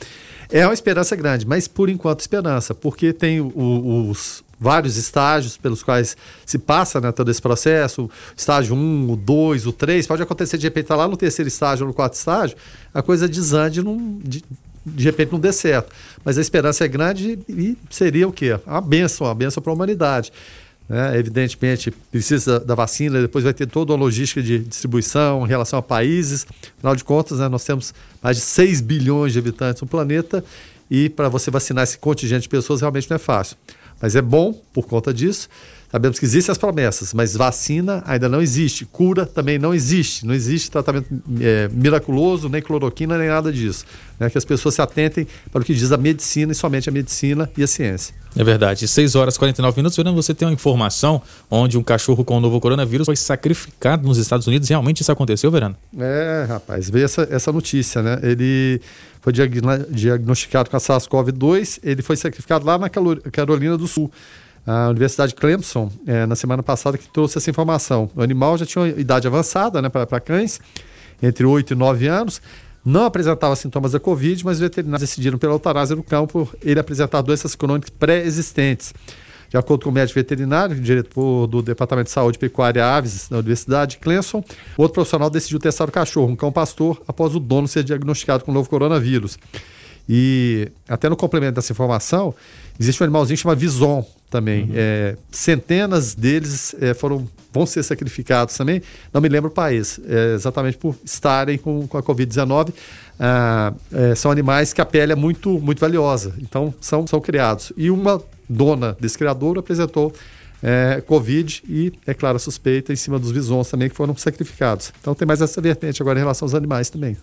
[0.51, 5.81] É uma esperança grande, mas por enquanto esperança, porque tem o, os vários estágios pelos
[5.81, 10.57] quais se passa né, todo esse processo, estágio 1, o 2, o 3, pode acontecer
[10.57, 12.57] de repente tá lá no terceiro estágio ou no quarto estágio,
[12.93, 14.43] a coisa desande num, de,
[14.85, 15.93] de repente não dê certo.
[16.25, 18.59] Mas a esperança é grande e seria o quê?
[18.65, 20.33] Uma benção, uma benção para a humanidade.
[20.89, 21.19] Né?
[21.19, 25.81] Evidentemente, precisa da vacina, depois vai ter toda uma logística de distribuição em relação a
[25.83, 26.47] países.
[26.77, 30.43] Afinal de contas, né, nós temos mais de 6 bilhões de habitantes no planeta
[30.89, 33.55] e para você vacinar esse contingente de pessoas realmente não é fácil.
[34.01, 35.47] Mas é bom por conta disso.
[35.91, 40.35] Sabemos que existem as promessas, mas vacina ainda não existe, cura também não existe, não
[40.35, 41.07] existe tratamento
[41.41, 43.85] é, miraculoso, nem cloroquina, nem nada disso.
[44.19, 44.29] Né?
[44.29, 47.49] Que as pessoas se atentem para o que diz a medicina e somente a medicina
[47.57, 48.13] e a ciência.
[48.35, 48.87] É verdade.
[48.87, 49.95] 6 horas e 49 minutos.
[49.95, 54.19] Fernando, você tem uma informação onde um cachorro com o novo coronavírus foi sacrificado nos
[54.19, 54.69] Estados Unidos.
[54.69, 55.75] Realmente isso aconteceu, Verano?
[55.97, 58.19] É, rapaz, veio essa, essa notícia, né?
[58.21, 58.79] Ele
[59.21, 64.11] foi diagnosticado com a SARS-CoV-2, ele foi sacrificado lá na Carolina do Sul
[64.69, 68.07] a Universidade Clemson, é, na semana passada, que trouxe essa informação.
[68.15, 70.61] O animal já tinha idade avançada né, para cães,
[71.23, 72.39] entre 8 e 9 anos,
[72.85, 77.21] não apresentava sintomas da Covid, mas os veterinários decidiram pela eutanásia no campo ele apresentar
[77.23, 78.93] doenças crônicas pré-existentes.
[79.49, 83.97] De acordo com o médico veterinário, diretor do Departamento de Saúde Pecuária Aves da Universidade
[83.97, 84.43] Clemson,
[84.77, 88.51] outro profissional decidiu testar o cachorro, um cão pastor, após o dono ser diagnosticado com
[88.51, 89.35] o novo coronavírus.
[90.07, 92.33] E até no complemento dessa informação,
[92.79, 94.63] existe um animalzinho chamado Vison, também.
[94.63, 94.69] Uhum.
[94.73, 98.81] É, centenas deles é, foram, vão ser sacrificados também.
[99.11, 102.73] Não me lembro o país, é, exatamente por estarem com, com a Covid-19.
[103.19, 107.73] Ah, é, são animais que a pele é muito, muito valiosa, então são, são criados.
[107.75, 110.13] E uma dona desse criador apresentou
[110.61, 114.93] é, Covid e, é claro, a suspeita em cima dos visões também que foram sacrificados.
[115.01, 117.17] Então tem mais essa vertente agora em relação aos animais também.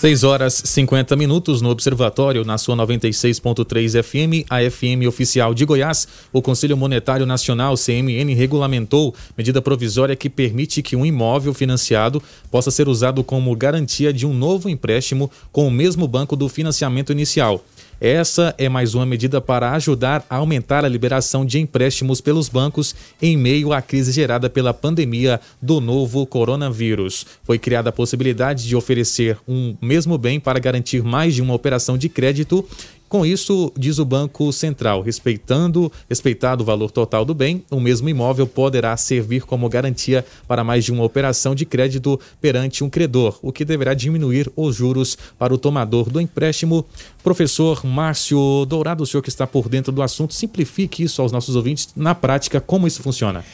[0.00, 6.06] 6 horas 50 minutos no Observatório, na sua 96.3 FM, a FM oficial de Goiás.
[6.32, 12.70] O Conselho Monetário Nacional, CMN, regulamentou medida provisória que permite que um imóvel financiado possa
[12.70, 17.64] ser usado como garantia de um novo empréstimo com o mesmo banco do financiamento inicial.
[18.00, 22.94] Essa é mais uma medida para ajudar a aumentar a liberação de empréstimos pelos bancos
[23.22, 27.24] em meio à crise gerada pela pandemia do novo coronavírus.
[27.44, 31.96] Foi criada a possibilidade de oferecer um mesmo bem para garantir mais de uma operação
[31.96, 32.66] de crédito
[33.14, 38.08] com isso, diz o Banco Central, respeitando, respeitado o valor total do bem, o mesmo
[38.08, 43.38] imóvel poderá servir como garantia para mais de uma operação de crédito perante um credor,
[43.40, 46.84] o que deverá diminuir os juros para o tomador do empréstimo.
[47.22, 51.54] Professor Márcio Dourado, o senhor que está por dentro do assunto, simplifique isso aos nossos
[51.54, 53.44] ouvintes na prática, como isso funciona.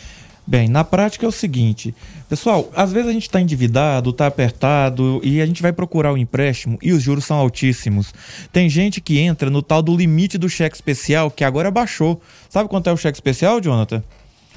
[0.51, 1.94] Bem, na prática é o seguinte,
[2.28, 6.18] pessoal, às vezes a gente está endividado, está apertado e a gente vai procurar o
[6.18, 8.12] empréstimo e os juros são altíssimos.
[8.53, 12.20] Tem gente que entra no tal do limite do cheque especial que agora baixou.
[12.48, 14.03] Sabe quanto é o cheque especial, Jonathan?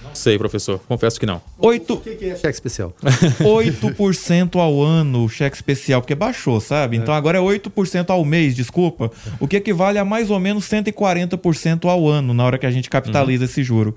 [0.04, 0.80] Não sei, professor.
[0.88, 1.42] Confesso que não.
[1.58, 1.94] 8...
[1.94, 2.94] O que, que é cheque especial?
[3.42, 6.98] 8% ao ano cheque especial, porque baixou, sabe?
[6.98, 9.12] Então agora é 8% ao mês, desculpa.
[9.40, 12.90] O que equivale a mais ou menos 140% ao ano, na hora que a gente
[12.90, 13.50] capitaliza uhum.
[13.50, 13.96] esse juro.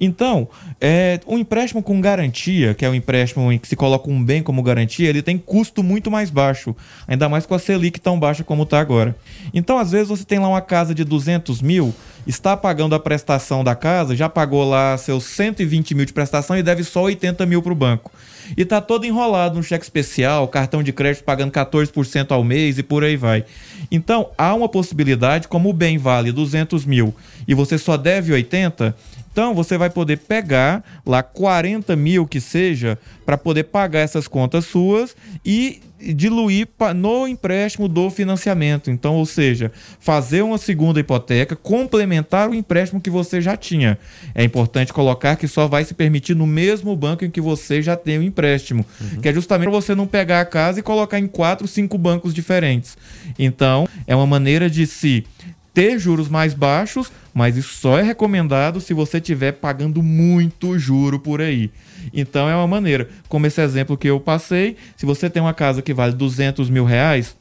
[0.00, 0.48] Então,
[0.80, 4.42] é, um empréstimo com garantia, que é um empréstimo em que se coloca um bem
[4.42, 6.74] como garantia, ele tem custo muito mais baixo.
[7.06, 9.16] Ainda mais com a Selic tão baixa como está agora.
[9.52, 11.94] Então, às vezes, você tem lá uma casa de 200 mil,
[12.28, 16.62] está pagando a prestação da casa, já pagou lá seus 120 mil de prestação e
[16.62, 18.12] deve só 80 mil para o banco.
[18.54, 22.82] E está todo enrolado no cheque especial, cartão de crédito pagando 14% ao mês e
[22.82, 23.46] por aí vai.
[23.90, 27.14] Então, há uma possibilidade, como o bem vale 200 mil
[27.46, 28.94] e você só deve 80,
[29.32, 34.66] então você vai poder pegar lá 40 mil que seja para poder pagar essas contas
[34.66, 38.90] suas e diluir no empréstimo do financiamento.
[38.90, 43.98] Então, ou seja, fazer uma segunda hipoteca, complementar o empréstimo que você já tinha.
[44.34, 47.96] É importante colocar que só vai se permitir no mesmo banco em que você já
[47.96, 49.20] tem o empréstimo, uhum.
[49.20, 52.32] que é justamente para você não pegar a casa e colocar em quatro, cinco bancos
[52.32, 52.96] diferentes.
[53.38, 55.24] Então, é uma maneira de se
[55.72, 61.18] ter juros mais baixos, mas isso só é recomendado se você estiver pagando muito juro
[61.18, 61.70] por aí.
[62.12, 65.82] Então é uma maneira, como esse exemplo que eu passei, se você tem uma casa
[65.82, 67.36] que vale 200 mil reais,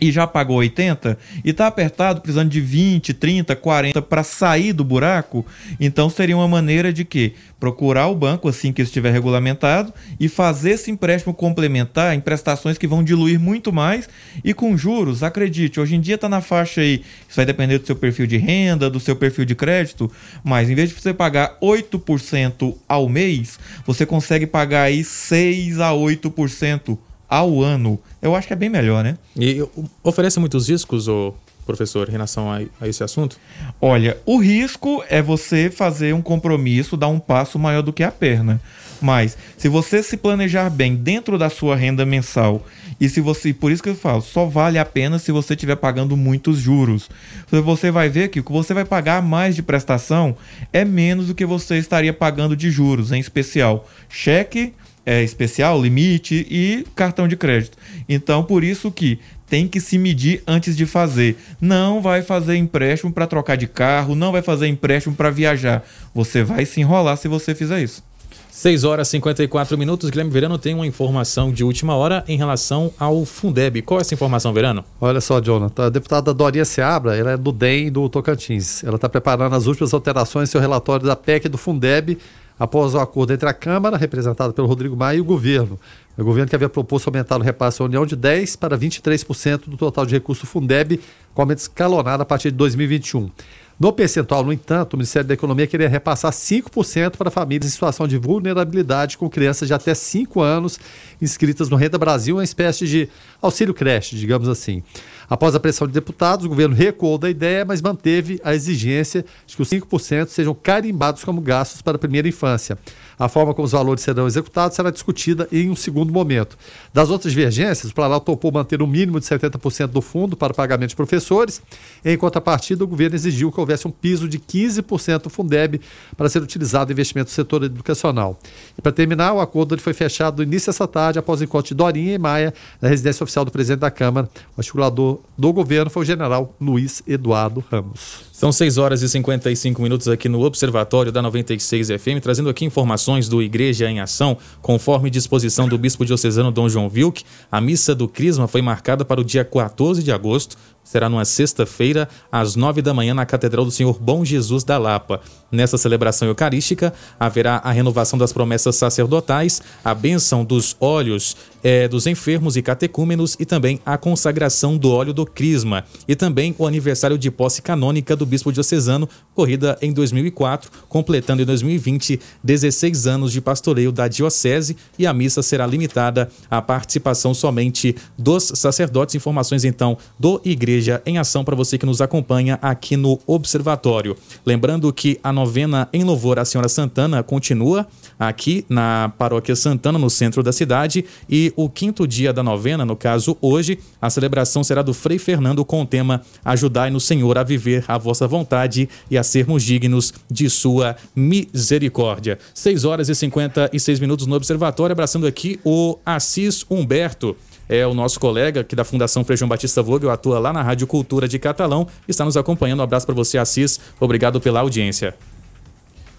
[0.00, 4.84] e já pagou 80 e está apertado, precisando de 20, 30, 40 para sair do
[4.84, 5.46] buraco,
[5.78, 10.72] então seria uma maneira de que procurar o banco assim que estiver regulamentado e fazer
[10.72, 14.08] esse empréstimo complementar em prestações que vão diluir muito mais
[14.42, 17.86] e com juros, acredite, hoje em dia está na faixa aí, isso vai depender do
[17.86, 20.10] seu perfil de renda, do seu perfil de crédito,
[20.42, 25.90] mas em vez de você pagar 8% ao mês, você consegue pagar aí 6 a
[25.90, 26.98] 8%
[27.28, 27.98] ao ano.
[28.20, 29.16] Eu acho que é bem melhor, né?
[29.36, 29.62] E
[30.02, 33.38] oferece muitos riscos, ô professor, em relação a, a, esse assunto?
[33.80, 38.10] Olha, o risco é você fazer um compromisso, dar um passo maior do que a
[38.10, 38.60] perna.
[39.00, 42.64] Mas, se você se planejar bem dentro da sua renda mensal,
[43.00, 45.76] e se você, por isso que eu falo, só vale a pena se você estiver
[45.76, 47.10] pagando muitos juros.
[47.50, 50.36] Você vai ver que o que você vai pagar mais de prestação
[50.72, 54.72] é menos do que você estaria pagando de juros, em especial cheque
[55.06, 57.76] é, especial, limite e cartão de crédito.
[58.08, 61.36] Então, por isso que tem que se medir antes de fazer.
[61.60, 65.84] Não vai fazer empréstimo para trocar de carro, não vai fazer empréstimo para viajar.
[66.14, 68.02] Você vai se enrolar se você fizer isso.
[68.50, 70.10] 6 horas e 54 minutos.
[70.10, 73.82] Guilherme Verano tem uma informação de última hora em relação ao Fundeb.
[73.82, 74.84] Qual é essa informação, Verano?
[75.00, 75.86] Olha só, Jonathan.
[75.86, 78.84] A deputada Doria Seabra, ela é do DEM do Tocantins.
[78.84, 82.16] Ela está preparando as últimas alterações em seu relatório da PEC do Fundeb
[82.58, 85.78] após o acordo entre a Câmara, representada pelo Rodrigo Maia, e o governo.
[86.16, 89.76] O governo que havia proposto aumentar o repasse à União de 10% para 23% do
[89.76, 91.00] total de recurso Fundeb,
[91.34, 93.30] com aumento escalonado a partir de 2021.
[93.78, 98.06] No percentual, no entanto, o Ministério da Economia queria repassar 5% para famílias em situação
[98.06, 100.78] de vulnerabilidade com crianças de até 5 anos
[101.20, 103.08] inscritas no Renda Brasil, uma espécie de
[103.42, 104.82] auxílio creche, digamos assim.
[105.28, 109.56] Após a pressão de deputados, o governo recuou da ideia, mas manteve a exigência de
[109.56, 112.78] que os 5% sejam carimbados como gastos para a primeira infância.
[113.18, 116.56] A forma como os valores serão executados será discutida em um segundo momento.
[116.92, 120.52] Das outras divergências, o Planalto topou manter o um mínimo de 70% do fundo para
[120.54, 121.62] pagamento de professores.
[122.04, 125.80] Em contrapartida, o governo exigiu que houvesse um piso de 15% do Fundeb
[126.16, 128.38] para ser utilizado em investimento no setor educacional.
[128.76, 131.74] E para terminar, o acordo foi fechado no início dessa tarde, após o encontro de
[131.74, 134.28] Dorinha e Maia, na residência oficial do presidente da Câmara.
[134.56, 138.24] O articulador do governo foi o general Luiz Eduardo Ramos.
[138.34, 143.28] São 6 horas e 55 minutos aqui no Observatório da 96 FM, trazendo aqui informações
[143.28, 147.22] do Igreja em Ação, conforme disposição do Bispo Diocesano Dom João Vilk.
[147.48, 152.08] A missa do Crisma foi marcada para o dia 14 de agosto, será numa sexta-feira,
[152.30, 155.20] às nove da manhã, na Catedral do Senhor Bom Jesus da Lapa.
[155.50, 162.06] Nessa celebração eucarística, haverá a renovação das promessas sacerdotais, a bênção dos óleos é, dos
[162.06, 165.84] enfermos e catecúmenos e também a consagração do óleo do Crisma.
[166.06, 171.46] E também o aniversário de posse canônica do Bispo Diocesano, corrida em 2004, completando em
[171.46, 177.96] 2020 16 anos de pastoreio da Diocese e a missa será limitada à participação somente
[178.18, 179.14] dos sacerdotes.
[179.14, 180.73] Informações então do Igreja
[181.04, 184.16] em Ação para você que nos acompanha aqui no Observatório.
[184.44, 187.86] Lembrando que a novena em louvor à Senhora Santana continua
[188.18, 192.96] aqui na Paróquia Santana, no centro da cidade, e o quinto dia da novena, no
[192.96, 197.42] caso hoje, a celebração será do Frei Fernando com o tema Ajudai no Senhor a
[197.42, 202.38] viver a vossa vontade e a sermos dignos de sua misericórdia.
[202.54, 207.36] 6 horas e 56 minutos no Observatório, abraçando aqui o Assis Humberto
[207.68, 210.86] é o nosso colega aqui da Fundação Frei João Batista Vogel, atua lá na Rádio
[210.86, 212.80] Cultura de Catalão, está nos acompanhando.
[212.80, 213.80] Um abraço para você, Assis.
[214.00, 215.14] Obrigado pela audiência.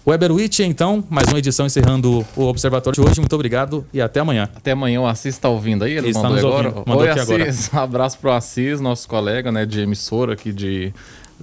[0.06, 3.18] Weber Witt, então, mais uma edição encerrando o Observatório de hoje.
[3.18, 4.48] Muito obrigado e até amanhã.
[4.54, 6.68] Até amanhã o Assis está ouvindo aí, ele, Ele está mandou agora.
[6.68, 7.48] ouvindo, mandou Oi, aqui agora.
[7.48, 10.94] Assis, um abraço pro Assis, nosso colega, né, de emissora aqui de,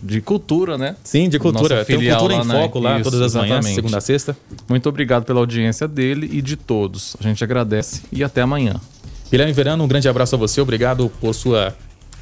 [0.01, 0.95] de cultura, né?
[1.03, 1.75] Sim, de cultura.
[1.75, 2.61] Nossa Tem o filial Cultura em lá, né?
[2.61, 3.75] Foco lá, Isso, todas as manhãs, exatamente.
[3.75, 4.37] segunda a sexta.
[4.69, 7.17] Muito obrigado pela audiência dele e de todos.
[7.19, 8.79] A gente agradece e até amanhã.
[9.33, 10.61] Guilherme Verano, um grande abraço a você.
[10.61, 11.75] Obrigado por sua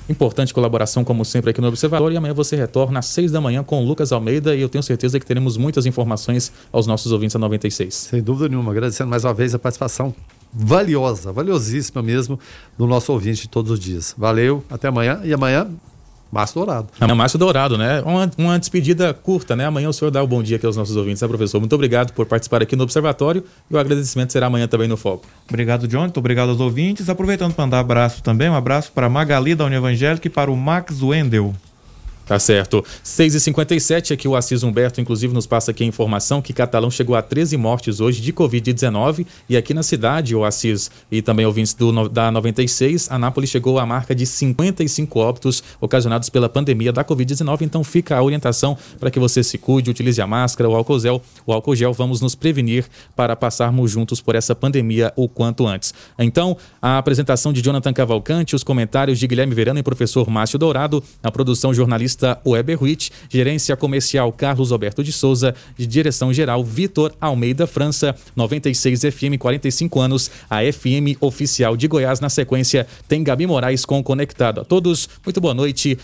[0.08, 2.14] importante colaboração, como sempre, aqui no Observatório.
[2.14, 4.82] E amanhã você retorna às seis da manhã com o Lucas Almeida e eu tenho
[4.82, 7.94] certeza que teremos muitas informações aos nossos ouvintes da 96.
[7.94, 8.72] Sem dúvida nenhuma.
[8.72, 10.16] Agradecendo mais uma vez a participação
[10.54, 12.40] valiosa, valiosíssima mesmo,
[12.78, 14.16] do nosso ouvinte de todos os dias.
[14.18, 15.20] Valeu, até amanhã.
[15.26, 15.68] E amanhã,
[16.32, 16.88] Márcio Dourado.
[17.00, 18.02] Amanhã, Márcio Dourado, né?
[18.02, 19.66] Uma, uma despedida curta, né?
[19.66, 21.60] Amanhã o senhor dá o bom dia aqui aos nossos ouvintes, né, professor?
[21.60, 25.26] Muito obrigado por participar aqui no Observatório e o agradecimento será amanhã também no Foco.
[25.50, 26.02] Obrigado, John.
[26.02, 27.10] Muito obrigado aos ouvintes.
[27.10, 30.50] Aproveitando para mandar abraço também, um abraço para a Magali da União Evangélica e para
[30.50, 31.54] o Max Wendel.
[32.32, 32.82] Tá certo.
[33.04, 37.22] 6h57, aqui o Assis Humberto, inclusive, nos passa aqui a informação que Catalão chegou a
[37.22, 42.08] 13 mortes hoje de Covid-19 e aqui na cidade, o Assis e também ouvintes do,
[42.08, 47.64] da 96, Anápolis chegou à marca de 55 óbitos ocasionados pela pandemia da Covid-19.
[47.64, 51.22] Então fica a orientação para que você se cuide, utilize a máscara, o álcool gel.
[51.46, 55.94] O álcool gel, vamos nos prevenir para passarmos juntos por essa pandemia o quanto antes.
[56.18, 61.04] Então, a apresentação de Jonathan Cavalcante, os comentários de Guilherme Verano e professor Márcio Dourado,
[61.22, 67.14] a produção jornalista Weber Witt, gerência comercial Carlos Alberto de Souza, de direção geral Vitor
[67.20, 72.20] Almeida França, 96 FM, 45 anos, a FM oficial de Goiás.
[72.20, 74.62] Na sequência, tem Gabi Moraes com Conectado.
[74.62, 75.98] A todos, muito boa noite,